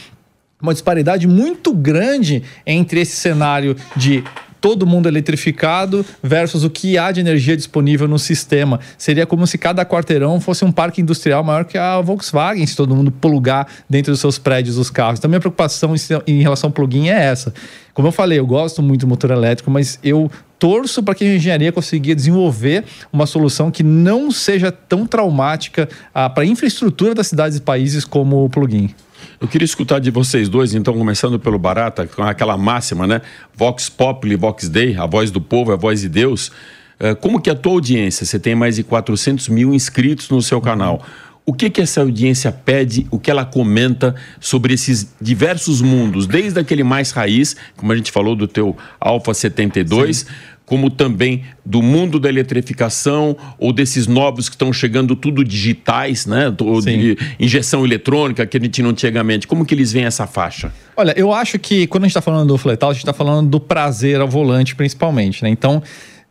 uma 0.61 0.73
disparidade 0.73 1.27
muito 1.27 1.73
grande 1.73 2.43
entre 2.65 2.99
esse 2.99 3.15
cenário 3.15 3.75
de 3.95 4.23
todo 4.59 4.85
mundo 4.85 5.07
eletrificado 5.07 6.05
versus 6.21 6.65
o 6.65 6.69
que 6.69 6.97
há 6.97 7.11
de 7.11 7.21
energia 7.21 7.55
disponível 7.55 8.09
no 8.09 8.19
sistema. 8.19 8.79
Seria 8.97 9.25
como 9.25 9.47
se 9.47 9.57
cada 9.57 9.85
quarteirão 9.85 10.39
fosse 10.41 10.65
um 10.65 10.71
parque 10.71 11.01
industrial 11.01 11.43
maior 11.45 11.63
que 11.63 11.77
a 11.77 12.01
Volkswagen, 12.01 12.67
se 12.67 12.75
todo 12.75 12.93
mundo 12.93 13.09
plugar 13.09 13.67
dentro 13.89 14.11
dos 14.11 14.19
seus 14.19 14.37
prédios 14.37 14.77
os 14.77 14.89
carros. 14.89 15.19
Então, 15.19 15.29
minha 15.29 15.39
preocupação 15.39 15.93
em 16.27 16.41
relação 16.41 16.67
ao 16.67 16.73
plugin 16.73 17.07
é 17.07 17.23
essa. 17.23 17.53
Como 17.93 18.07
eu 18.07 18.11
falei, 18.11 18.37
eu 18.37 18.45
gosto 18.45 18.81
muito 18.81 19.01
do 19.01 19.07
motor 19.07 19.31
elétrico, 19.31 19.71
mas 19.71 19.97
eu 20.03 20.29
torço 20.57 21.01
para 21.01 21.15
que 21.15 21.23
a 21.23 21.35
engenharia 21.35 21.71
consiga 21.71 22.13
desenvolver 22.13 22.83
uma 23.13 23.25
solução 23.25 23.71
que 23.71 23.81
não 23.81 24.29
seja 24.29 24.73
tão 24.73 25.07
traumática 25.07 25.87
ah, 26.13 26.29
para 26.29 26.43
a 26.43 26.45
infraestrutura 26.45 27.15
das 27.15 27.27
cidades 27.27 27.57
e 27.57 27.61
países 27.61 28.03
como 28.03 28.43
o 28.43 28.49
plugin. 28.49 28.93
Eu 29.41 29.47
queria 29.47 29.65
escutar 29.65 29.99
de 29.99 30.11
vocês 30.11 30.49
dois, 30.49 30.73
então, 30.73 30.93
começando 30.93 31.39
pelo 31.39 31.57
Barata, 31.57 32.05
com 32.05 32.21
aquela 32.23 32.57
máxima, 32.57 33.07
né? 33.07 33.21
Vox 33.55 33.87
Populi, 33.87 34.35
Vox 34.35 34.67
Dei, 34.67 34.97
a 34.97 35.05
voz 35.05 35.31
do 35.31 35.39
povo, 35.39 35.71
a 35.71 35.77
voz 35.77 36.01
de 36.01 36.09
Deus. 36.09 36.51
Eh, 36.99 37.15
como 37.15 37.39
que 37.39 37.49
é 37.49 37.53
a 37.53 37.55
tua 37.55 37.71
audiência? 37.71 38.25
Você 38.25 38.37
tem 38.37 38.53
mais 38.53 38.75
de 38.75 38.83
400 38.83 39.47
mil 39.47 39.73
inscritos 39.73 40.29
no 40.29 40.41
seu 40.41 40.59
canal. 40.59 41.01
O 41.45 41.53
que 41.53 41.69
que 41.69 41.79
essa 41.79 42.01
audiência 42.01 42.51
pede, 42.51 43.07
o 43.09 43.17
que 43.17 43.31
ela 43.31 43.45
comenta 43.45 44.13
sobre 44.41 44.73
esses 44.73 45.15
diversos 45.21 45.81
mundos, 45.81 46.27
desde 46.27 46.59
aquele 46.59 46.83
mais 46.83 47.11
raiz, 47.11 47.55
como 47.77 47.93
a 47.93 47.95
gente 47.95 48.11
falou 48.11 48.35
do 48.35 48.45
teu 48.45 48.75
Alfa 48.99 49.33
72, 49.33 50.17
Sim 50.17 50.25
como 50.69 50.91
também 50.91 51.41
do 51.65 51.81
mundo 51.81 52.19
da 52.19 52.29
eletrificação 52.29 53.35
ou 53.57 53.73
desses 53.73 54.05
novos 54.05 54.47
que 54.47 54.53
estão 54.53 54.71
chegando 54.71 55.15
tudo 55.15 55.43
digitais, 55.43 56.27
né? 56.27 56.53
De 56.83 57.17
injeção 57.39 57.83
eletrônica 57.83 58.45
que 58.45 58.55
a 58.55 58.59
gente 58.59 58.83
não 58.83 58.93
tinha 58.93 59.09
antigamente. 59.09 59.47
Como 59.47 59.65
que 59.65 59.73
eles 59.73 59.91
veem 59.91 60.05
essa 60.05 60.27
faixa? 60.27 60.71
Olha, 60.95 61.11
eu 61.17 61.33
acho 61.33 61.57
que 61.57 61.87
quando 61.87 62.03
a 62.03 62.07
gente 62.07 62.11
está 62.11 62.21
falando 62.21 62.49
do 62.49 62.57
fletal, 62.57 62.91
a 62.91 62.93
gente 62.93 63.01
está 63.01 63.13
falando 63.13 63.49
do 63.49 63.59
prazer 63.59 64.21
ao 64.21 64.27
volante 64.27 64.75
principalmente, 64.75 65.41
né? 65.41 65.49
Então, 65.49 65.81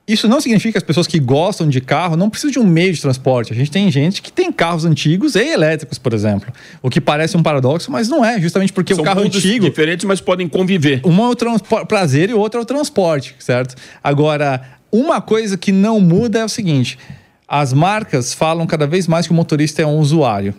isso 0.09 0.27
não 0.27 0.41
significa 0.41 0.73
que 0.73 0.79
as 0.79 0.83
pessoas 0.83 1.07
que 1.07 1.19
gostam 1.19 1.69
de 1.69 1.81
carro 1.83 2.17
não 2.17 2.31
precisam 2.31 2.51
de 2.51 2.59
um 2.59 2.65
meio 2.65 2.95
de 2.95 3.01
transporte. 3.01 3.53
A 3.53 3.57
gente 3.57 3.71
tem 3.71 3.91
gente 3.91 4.23
que 4.23 4.33
tem 4.33 4.51
carros 4.51 4.87
antigos 4.87 5.35
e 5.35 5.45
elétricos, 5.45 5.99
por 5.99 6.15
exemplo. 6.15 6.51
O 6.83 6.89
que 6.89 6.99
parece 7.01 7.37
um 7.37 7.43
paradoxo, 7.43 7.93
mas 7.93 8.09
não 8.09 8.25
é, 8.25 8.41
justamente 8.41 8.73
porque 8.73 8.95
São 8.95 9.03
o 9.03 9.05
carro 9.05 9.21
antigo. 9.21 9.67
diferentes, 9.67 10.07
mas 10.07 10.21
podem 10.21 10.49
conviver. 10.49 11.03
Um 11.05 11.19
é 11.19 11.31
o 11.31 11.87
prazer 11.87 12.31
e 12.31 12.35
o 12.35 12.39
outro 12.39 12.59
é 12.59 12.63
o 12.63 12.67
transporte, 12.67 13.37
certo? 13.39 13.75
Agora, 14.03 14.63
uma 14.91 15.21
coisa 15.21 15.59
que 15.59 15.71
não 15.71 16.01
muda 16.01 16.39
é 16.39 16.45
o 16.45 16.49
seguinte: 16.49 16.99
as 17.47 17.73
marcas 17.73 18.33
falam 18.33 18.67
cada 18.67 18.87
vez 18.87 19.07
mais 19.07 19.27
que 19.27 19.33
o 19.33 19.37
motorista 19.37 19.83
é 19.83 19.87
um 19.87 19.99
usuário. 19.99 20.55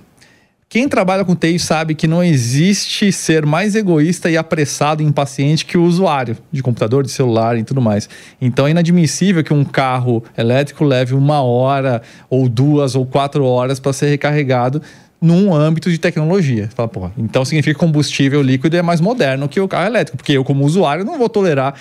Quem 0.71 0.87
trabalha 0.87 1.25
com 1.25 1.35
TI 1.35 1.57
sabe 1.57 1.95
que 1.95 2.05
não 2.05 2.23
existe 2.23 3.11
ser 3.11 3.43
mais 3.43 3.75
egoísta 3.75 4.29
e 4.29 4.37
apressado 4.37 5.01
e 5.01 5.05
impaciente 5.05 5.65
que 5.65 5.75
o 5.75 5.83
usuário 5.83 6.37
de 6.51 6.61
computador, 6.61 7.03
de 7.03 7.09
celular 7.09 7.57
e 7.57 7.63
tudo 7.63 7.81
mais. 7.81 8.07
Então 8.39 8.67
é 8.67 8.69
inadmissível 8.69 9.43
que 9.43 9.51
um 9.51 9.65
carro 9.65 10.23
elétrico 10.37 10.83
leve 10.83 11.15
uma 11.15 11.41
hora, 11.41 12.03
ou 12.29 12.47
duas, 12.47 12.93
ou 12.93 13.03
quatro 13.03 13.43
horas 13.45 13.79
para 13.79 13.91
ser 13.93 14.09
recarregado 14.09 14.79
num 15.19 15.51
âmbito 15.51 15.89
de 15.89 15.97
tecnologia. 15.97 16.69
Fala, 16.75 16.87
porra, 16.87 17.13
então 17.17 17.43
significa 17.43 17.73
que 17.73 17.79
combustível 17.79 18.39
líquido 18.39 18.77
é 18.77 18.83
mais 18.83 19.01
moderno 19.01 19.49
que 19.49 19.59
o 19.59 19.67
carro 19.67 19.87
elétrico, 19.87 20.17
porque 20.17 20.33
eu, 20.33 20.43
como 20.43 20.63
usuário, 20.63 21.03
não 21.03 21.17
vou 21.17 21.27
tolerar 21.27 21.73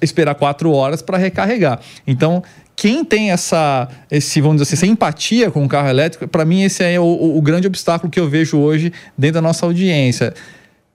esperar 0.00 0.36
quatro 0.36 0.70
horas 0.70 1.02
para 1.02 1.18
recarregar. 1.18 1.80
Então, 2.06 2.44
quem 2.76 3.02
tem 3.02 3.30
essa, 3.30 3.88
esse, 4.10 4.38
vamos 4.40 4.60
dizer 4.60 4.74
assim, 4.74 4.84
essa 4.84 4.92
empatia 4.92 5.50
com 5.50 5.64
o 5.64 5.68
carro 5.68 5.88
elétrico, 5.88 6.28
para 6.28 6.44
mim 6.44 6.62
esse 6.62 6.84
é 6.84 7.00
o, 7.00 7.36
o, 7.36 7.40
grande 7.40 7.66
obstáculo 7.66 8.10
que 8.10 8.20
eu 8.20 8.28
vejo 8.28 8.58
hoje 8.58 8.92
dentro 9.16 9.34
da 9.34 9.42
nossa 9.42 9.64
audiência. 9.64 10.34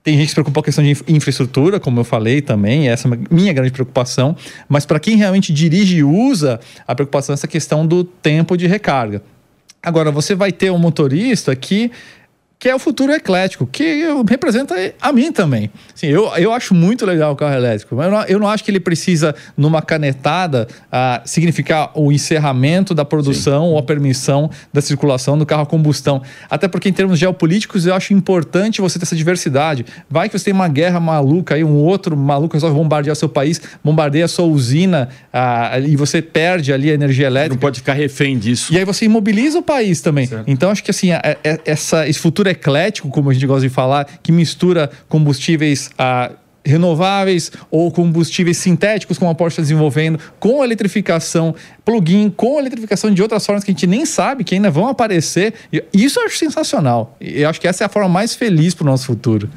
Tem 0.04 0.14
gente 0.14 0.24
que 0.24 0.30
se 0.30 0.34
preocupa 0.34 0.54
com 0.54 0.60
a 0.60 0.64
questão 0.64 0.84
de 0.84 0.96
infraestrutura, 1.08 1.80
como 1.80 1.98
eu 1.98 2.04
falei 2.04 2.40
também, 2.40 2.88
essa 2.88 3.08
é 3.08 3.12
a 3.12 3.34
minha 3.34 3.52
grande 3.52 3.72
preocupação, 3.72 4.36
mas 4.68 4.86
para 4.86 5.00
quem 5.00 5.16
realmente 5.16 5.52
dirige 5.52 5.96
e 5.96 6.04
usa, 6.04 6.60
a 6.86 6.94
preocupação 6.94 7.32
é 7.32 7.34
essa 7.34 7.48
questão 7.48 7.84
do 7.84 8.04
tempo 8.04 8.56
de 8.56 8.68
recarga. 8.68 9.22
Agora, 9.82 10.12
você 10.12 10.36
vai 10.36 10.52
ter 10.52 10.70
um 10.70 10.78
motorista 10.78 11.54
que 11.56 11.90
que 12.62 12.68
é 12.68 12.74
o 12.76 12.78
futuro 12.78 13.12
eclético, 13.12 13.66
que 13.66 14.04
representa 14.30 14.76
a 15.00 15.12
mim 15.12 15.32
também. 15.32 15.68
Assim, 15.92 16.06
eu, 16.06 16.30
eu 16.36 16.52
acho 16.52 16.72
muito 16.72 17.04
legal 17.04 17.32
o 17.32 17.36
carro 17.36 17.56
elétrico, 17.56 17.96
mas 17.96 18.06
eu 18.06 18.12
não, 18.12 18.22
eu 18.22 18.38
não 18.38 18.46
acho 18.46 18.62
que 18.62 18.70
ele 18.70 18.78
precisa, 18.78 19.34
numa 19.56 19.82
canetada, 19.82 20.68
uh, 20.84 21.20
significar 21.24 21.90
o 21.96 22.12
encerramento 22.12 22.94
da 22.94 23.04
produção 23.04 23.64
Sim. 23.64 23.70
ou 23.72 23.78
a 23.78 23.82
permissão 23.82 24.48
da 24.72 24.80
circulação 24.80 25.36
do 25.36 25.44
carro 25.44 25.62
a 25.62 25.66
combustão. 25.66 26.22
Até 26.48 26.68
porque, 26.68 26.88
em 26.88 26.92
termos 26.92 27.18
geopolíticos, 27.18 27.84
eu 27.84 27.96
acho 27.96 28.14
importante 28.14 28.80
você 28.80 28.96
ter 28.96 29.06
essa 29.06 29.16
diversidade. 29.16 29.84
Vai 30.08 30.28
que 30.28 30.38
você 30.38 30.44
tem 30.44 30.54
uma 30.54 30.68
guerra 30.68 31.00
maluca, 31.00 31.56
aí 31.56 31.64
um 31.64 31.78
outro 31.78 32.16
maluco 32.16 32.54
resolve 32.54 32.76
bombardear 32.76 33.16
seu 33.16 33.28
país, 33.28 33.60
bombardeia 33.82 34.26
a 34.26 34.28
sua 34.28 34.44
usina 34.44 35.08
uh, 35.34 35.84
e 35.84 35.96
você 35.96 36.22
perde 36.22 36.72
ali 36.72 36.92
a 36.92 36.94
energia 36.94 37.26
elétrica. 37.26 37.56
Não 37.56 37.60
pode 37.60 37.80
ficar 37.80 37.94
refém 37.94 38.38
disso. 38.38 38.72
E 38.72 38.78
aí 38.78 38.84
você 38.84 39.06
imobiliza 39.06 39.58
o 39.58 39.62
país 39.62 40.00
também. 40.00 40.26
Certo. 40.26 40.44
Então, 40.46 40.70
acho 40.70 40.84
que 40.84 40.92
assim, 40.92 41.08
essa, 41.64 42.08
esse 42.08 42.20
futuro 42.20 42.51
eclético, 42.52 43.08
como 43.08 43.30
a 43.30 43.34
gente 43.34 43.46
gosta 43.46 43.66
de 43.66 43.74
falar, 43.74 44.06
que 44.22 44.30
mistura 44.30 44.90
combustíveis 45.08 45.90
a 45.98 46.26
ah, 46.26 46.32
renováveis 46.64 47.50
ou 47.70 47.90
combustíveis 47.90 48.56
sintéticos, 48.56 49.18
como 49.18 49.30
a 49.30 49.34
Porsche 49.34 49.54
está 49.54 49.62
desenvolvendo, 49.62 50.18
com 50.38 50.62
eletrificação 50.64 51.54
plug-in, 51.84 52.30
com 52.30 52.58
eletrificação 52.58 53.10
de 53.12 53.20
outras 53.20 53.44
formas 53.44 53.64
que 53.64 53.70
a 53.70 53.74
gente 53.74 53.86
nem 53.86 54.06
sabe, 54.06 54.44
que 54.44 54.54
ainda 54.54 54.70
vão 54.70 54.86
aparecer. 54.86 55.54
Isso 55.92 56.20
eu 56.20 56.26
acho 56.26 56.38
sensacional. 56.38 57.16
Eu 57.20 57.48
acho 57.48 57.60
que 57.60 57.66
essa 57.66 57.84
é 57.84 57.86
a 57.86 57.88
forma 57.88 58.08
mais 58.08 58.34
feliz 58.34 58.74
para 58.74 58.84
o 58.84 58.86
nosso 58.86 59.06
futuro. 59.06 59.50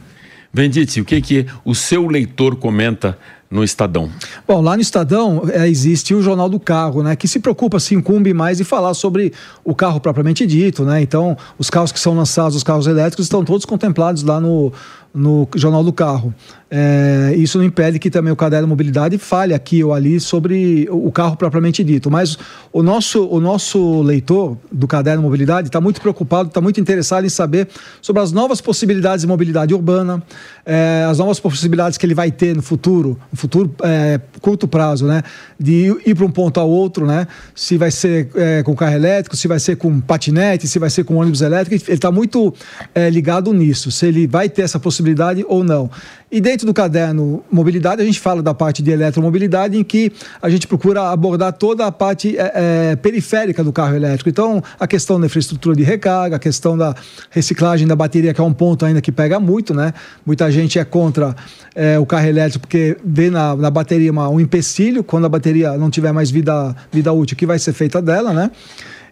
Vendite, 0.51 1.01
o 1.01 1.05
que, 1.05 1.19
que 1.19 1.45
o 1.65 1.75
seu 1.75 2.08
leitor 2.08 2.55
comenta 2.55 3.17
no 3.49 3.63
Estadão? 3.63 4.10
Bom, 4.47 4.62
lá 4.62 4.75
no 4.75 4.81
Estadão 4.81 5.43
é, 5.51 5.67
existe 5.67 6.13
o 6.13 6.21
Jornal 6.21 6.49
do 6.49 6.60
Carro, 6.60 7.03
né, 7.03 7.15
que 7.15 7.27
se 7.27 7.39
preocupa, 7.39 7.79
se 7.79 7.95
incumbe 7.95 8.34
mais 8.34 8.58
de 8.58 8.63
falar 8.63 8.93
sobre 8.93 9.34
o 9.63 9.73
carro 9.75 9.99
propriamente 9.99 10.45
dito, 10.45 10.84
né? 10.84 11.01
Então, 11.01 11.38
os 11.58 11.69
carros 11.69 11.91
que 11.91 11.99
são 11.99 12.15
lançados, 12.15 12.55
os 12.55 12.63
carros 12.63 12.88
elétricos, 12.88 13.25
estão 13.25 13.43
todos 13.43 13.65
contemplados 13.65 14.23
lá 14.23 14.39
no, 14.39 14.71
no 15.15 15.47
Jornal 15.56 15.84
do 15.84 15.93
Carro. 15.93 16.34
É, 16.69 17.34
isso 17.38 17.58
não 17.58 17.63
impede 17.63 17.99
que 17.99 18.10
também 18.10 18.34
o 18.34 18.36
caderno 18.36 18.67
mobilidade 18.67 19.17
fale 19.17 19.54
aqui 19.54 19.82
ou 19.82 19.93
ali 19.93 20.19
sobre 20.19 20.88
o 20.91 21.10
carro 21.12 21.38
propriamente 21.38 21.84
dito. 21.84 22.12
Mas 22.12 22.38
o 22.73 22.84
nosso, 22.84 23.25
o 23.28 23.39
nosso 23.39 24.01
leitor 24.01 24.58
do 24.69 24.86
caderno 24.86 25.23
mobilidade 25.23 25.69
está 25.69 25.80
muito 25.80 26.01
preocupado, 26.01 26.49
está 26.49 26.60
muito 26.60 26.82
interessado 26.82 27.23
em 27.23 27.30
saber 27.30 27.69
sobre 28.01 28.21
as 28.21 28.34
novas 28.34 28.60
possibilidades 28.60 29.21
de 29.21 29.28
mobilidade 29.28 29.73
urbana, 29.73 30.21
é, 30.65 31.06
as 31.10 31.19
novas 31.19 31.39
possibilidades 31.39 31.97
que 31.97 32.06
ele 32.06 32.15
vai 32.15 32.30
ter 32.30 32.56
no 32.56 32.62
futuro, 32.62 33.17
no 33.32 33.38
futuro 33.38 33.73
é, 33.84 34.19
curto 34.41 34.67
prazo, 34.67 35.06
né? 35.06 35.23
De 35.58 35.95
ir 36.06 36.13
para 36.15 36.25
um 36.25 36.32
ponto 36.32 36.60
ao 36.60 36.69
outro, 36.69 37.06
né? 37.06 37.28
Se 37.54 37.78
vai 37.78 37.91
ser 37.91 38.30
é, 38.36 38.63
com 38.63 38.75
carro 38.75 38.95
elétrico, 38.95 39.38
se 39.38 39.47
vai 39.47 39.60
ser 39.60 39.78
com 39.78 40.01
patinete, 40.01 40.67
se 40.67 40.78
vai 40.80 40.89
ser 40.89 41.06
com 41.06 41.15
ônibus 41.15 41.41
elétrico. 41.41 41.75
Ele 41.88 41.95
está 41.95 42.12
muito 42.12 42.54
é, 42.93 43.10
ligado 43.10 43.54
nisso, 43.54 43.91
se 43.91 44.08
ele 44.08 44.28
vai 44.28 44.49
ter 44.49 44.63
essa 44.63 44.80
possibilidade 44.80 45.05
ou 45.48 45.63
não. 45.63 45.89
E 46.32 46.41
dentro 46.41 46.65
do 46.65 46.74
caderno 46.74 47.44
Mobilidade, 47.52 48.02
a 48.02 48.06
gente 48.06 48.20
fala 48.20 48.41
da 48.41 48.54
parte 48.54 48.82
de 48.82 48.91
eletromobilidade, 48.91 49.78
em 49.78 49.84
que 49.84 50.12
a 50.41 50.50
gente 50.50 50.68
procura 50.68 51.10
abordar 51.10 51.54
toda 51.54 51.86
a 51.86 51.91
parte 51.91 52.36
é, 52.38 52.52
é, 52.91 52.96
periférica 52.96 53.63
do 53.63 53.72
carro 53.72 53.96
elétrico. 53.96 54.30
Então, 54.30 54.62
a 54.80 54.88
questão 54.88 55.20
da 55.20 55.28
infraestrutura 55.28 55.76
de 55.76 55.84
recarga, 55.84 56.36
a 56.36 56.39
questão 56.39 56.78
da 56.78 56.96
reciclagem 57.30 57.88
da 57.88 57.96
bateria, 57.96 58.34
que 58.34 58.41
é 58.41 58.44
um 58.44 58.54
ponto 58.54 58.86
ainda 58.86 59.02
que 59.02 59.12
pega 59.12 59.39
muito, 59.39 59.74
né? 59.74 59.94
Muita 60.26 60.52
gente 60.52 60.80
é 60.80 60.84
contra 60.84 61.36
é, 61.74 61.98
o 62.00 62.06
carro 62.06 62.28
elétrico 62.28 62.68
porque 62.68 62.98
vê 63.06 63.30
na, 63.30 63.56
na 63.56 63.70
bateria 63.70 64.12
uma, 64.12 64.28
um 64.28 64.39
empecilho, 64.39 65.04
quando 65.04 65.26
a 65.26 65.30
bateria 65.30 65.78
não 65.78 65.89
tiver 65.89 66.12
mais 66.12 66.32
vida, 66.32 66.76
vida 66.91 67.13
útil, 67.13 67.38
que 67.38 67.46
vai 67.46 67.60
ser 67.60 67.72
feita 67.72 68.02
dela, 68.02 68.34
né? 68.34 68.52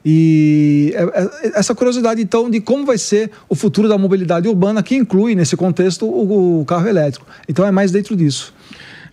E 0.06 0.94
é, 0.96 1.04
é, 1.04 1.60
essa 1.60 1.74
curiosidade, 1.74 2.22
então, 2.22 2.50
de 2.50 2.60
como 2.60 2.86
vai 2.86 2.98
ser 2.98 3.32
o 3.48 3.56
futuro 3.56 3.88
da 3.88 3.98
mobilidade 3.98 4.48
urbana, 4.48 4.84
que 4.84 4.96
inclui, 4.96 5.36
nesse 5.36 5.56
contexto, 5.56 6.06
o, 6.06 6.66
carro 6.66 6.88
elétrico. 6.88 7.26
Então, 7.48 7.66
é 7.66 7.72
mais 7.72 7.92
dentro 7.92 8.16
disso. 8.16 8.54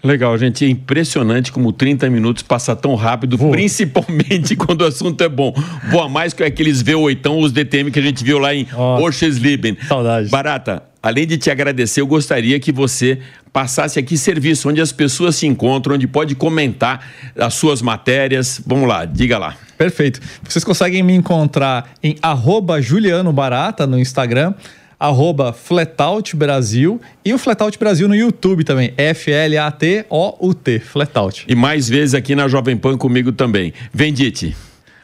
Legal, 0.03 0.37
gente. 0.39 0.65
É 0.65 0.69
impressionante 0.69 1.53
como 1.53 1.73
30 1.73 2.09
minutos 2.09 2.43
passa 2.43 2.75
tão 2.75 2.95
rápido, 2.95 3.39
principalmente 3.39 4.57
quando 4.57 4.83
o 4.83 4.87
assunto 4.87 5.23
é 5.23 5.29
bom. 5.29 5.55
Boa 5.91 6.09
mais 6.09 6.33
que 6.33 6.43
aqueles 6.43 6.83
V8, 6.83 7.31
os 7.39 7.53
DTM 7.53 7.91
que 7.91 7.99
a 7.99 8.03
gente 8.03 8.25
viu 8.25 8.39
lá 8.39 8.55
em 8.55 8.67
oh, 8.75 9.03
Orchesleben. 9.03 9.77
Saudade. 9.87 10.31
Barata, 10.31 10.83
além 11.03 11.27
de 11.27 11.37
te 11.37 11.51
agradecer, 11.51 12.01
eu 12.01 12.07
gostaria 12.07 12.59
que 12.59 12.73
você 12.73 13.19
passasse 13.53 13.99
aqui 13.99 14.17
serviço 14.17 14.69
onde 14.69 14.81
as 14.81 14.93
pessoas 14.93 15.37
se 15.37 15.47
encontram, 15.47 15.97
onde 15.97 16.07
pode 16.07 16.35
comentar 16.35 17.07
as 17.37 17.55
suas 17.55 17.83
matérias. 17.83 18.61
Vamos 18.67 18.89
lá, 18.89 19.05
diga 19.05 19.39
lá. 19.39 19.57
Perfeito. 19.77 20.21
Vocês 20.43 20.65
conseguem 20.65 21.03
me 21.03 21.15
encontrar 21.15 21.93
em 22.03 22.17
arroba 22.23 22.81
Juliano 22.81 23.33
Barata 23.33 23.87
no 23.87 23.99
Instagram, 23.99 24.55
arroba 25.01 25.55
Flatout 25.55 26.37
Brasil 26.37 27.01
e 27.25 27.33
o 27.33 27.39
Flatout 27.39 27.79
Brasil 27.79 28.07
no 28.07 28.15
YouTube 28.15 28.63
também, 28.63 28.93
F-L-A-T-O-U-T, 28.99 30.79
Flatout. 30.81 31.45
E 31.49 31.55
mais 31.55 31.89
vezes 31.89 32.15
aqui 32.15 32.35
na 32.37 32.47
Jovem 32.47 32.77
Pan 32.77 32.99
comigo 32.99 33.33
também. 33.33 33.73
Vendite. 33.93 34.55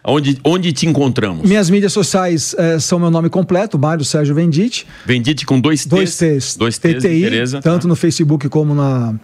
Onde, 0.09 0.39
onde 0.45 0.73
te 0.73 0.87
encontramos? 0.87 1.49
Minhas 1.49 1.69
mídias 1.69 1.93
sociais 1.93 2.55
é, 2.57 2.79
são 2.79 2.97
meu 2.97 3.11
nome 3.11 3.29
completo, 3.29 3.77
Mário 3.77 4.05
Sérgio 4.05 4.37
Vendite. 4.37 4.87
Vendite 5.05 5.45
com 5.45 5.59
dois 5.59 5.81
T's. 5.81 5.91
Dois 5.91 6.17
T's. 6.17 6.57
Dois 6.57 6.79
T's, 6.79 7.03
TTI, 7.03 7.61
tanto 7.61 7.83
tá. 7.83 7.89
no 7.89 7.97
Facebook 7.97 8.49
como 8.49 8.73
na, 8.73 9.17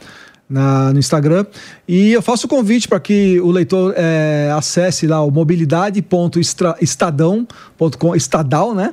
na, 0.52 0.92
no 0.92 0.98
Instagram. 0.98 1.46
E 1.88 2.12
eu 2.12 2.20
faço 2.22 2.46
o 2.46 2.48
convite 2.48 2.86
para 2.86 3.00
que 3.00 3.40
o 3.40 3.50
leitor 3.50 3.94
é, 3.96 4.52
acesse 4.54 5.06
lá 5.06 5.22
o 5.22 5.30
mobilidade.estadão.com, 5.30 8.14
estadal, 8.14 8.74
né? 8.74 8.92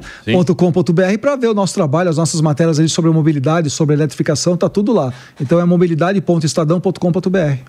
.com.br 0.56 1.19
para 1.22 1.36
ver 1.36 1.48
o 1.48 1.54
nosso 1.54 1.74
trabalho, 1.74 2.10
as 2.10 2.15
nossas 2.17 2.39
matérias 2.41 2.80
ali 2.80 2.89
sobre 2.89 3.12
mobilidade, 3.12 3.69
sobre 3.69 3.95
eletrificação, 3.95 4.58
tá 4.58 4.69
tudo 4.69 4.93
lá. 4.93 5.13
Então 5.39 5.60
é 5.60 5.65
mobilidade.estadão.com.br. 5.65 7.60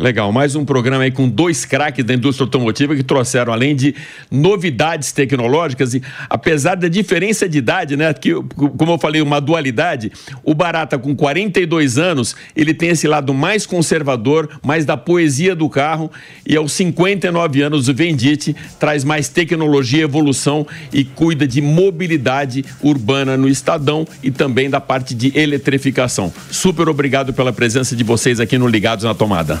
Legal, 0.00 0.32
mais 0.32 0.56
um 0.56 0.64
programa 0.64 1.04
aí 1.04 1.10
com 1.10 1.28
dois 1.28 1.66
craques 1.66 2.02
da 2.02 2.14
indústria 2.14 2.46
automotiva 2.46 2.96
que 2.96 3.02
trouxeram, 3.02 3.52
além 3.52 3.76
de 3.76 3.94
novidades 4.30 5.12
tecnológicas, 5.12 5.92
e 5.92 6.02
apesar 6.30 6.74
da 6.74 6.88
diferença 6.88 7.46
de 7.46 7.58
idade, 7.58 7.98
né? 7.98 8.10
Que, 8.14 8.32
como 8.32 8.92
eu 8.92 8.98
falei, 8.98 9.20
uma 9.20 9.42
dualidade, 9.42 10.10
o 10.42 10.54
Barata, 10.54 10.98
com 10.98 11.14
42 11.14 11.98
anos, 11.98 12.34
ele 12.56 12.72
tem 12.72 12.88
esse 12.88 13.06
lado 13.06 13.34
mais 13.34 13.66
conservador, 13.66 14.48
mais 14.64 14.86
da 14.86 14.96
poesia 14.96 15.54
do 15.54 15.68
carro, 15.68 16.10
e 16.46 16.56
aos 16.56 16.72
59 16.72 17.60
anos, 17.60 17.86
o 17.86 17.92
Vendite 17.94 18.56
traz 18.78 19.04
mais 19.04 19.28
tecnologia, 19.28 20.04
evolução 20.04 20.66
e 20.90 21.04
cuida 21.04 21.46
de 21.46 21.60
mobilidade 21.60 22.64
urbana 22.82 23.36
no 23.36 23.50
Estadão 23.50 24.08
e 24.22 24.30
também 24.30 24.70
da 24.70 24.80
parte 24.80 25.14
de 25.14 25.38
eletrificação. 25.38 26.32
Super 26.50 26.88
obrigado 26.88 27.34
pela 27.34 27.52
presença 27.52 27.94
de 27.94 28.02
vocês 28.02 28.40
aqui 28.40 28.56
no 28.56 28.66
Ligados 28.66 29.04
na 29.04 29.12
Tomada. 29.12 29.60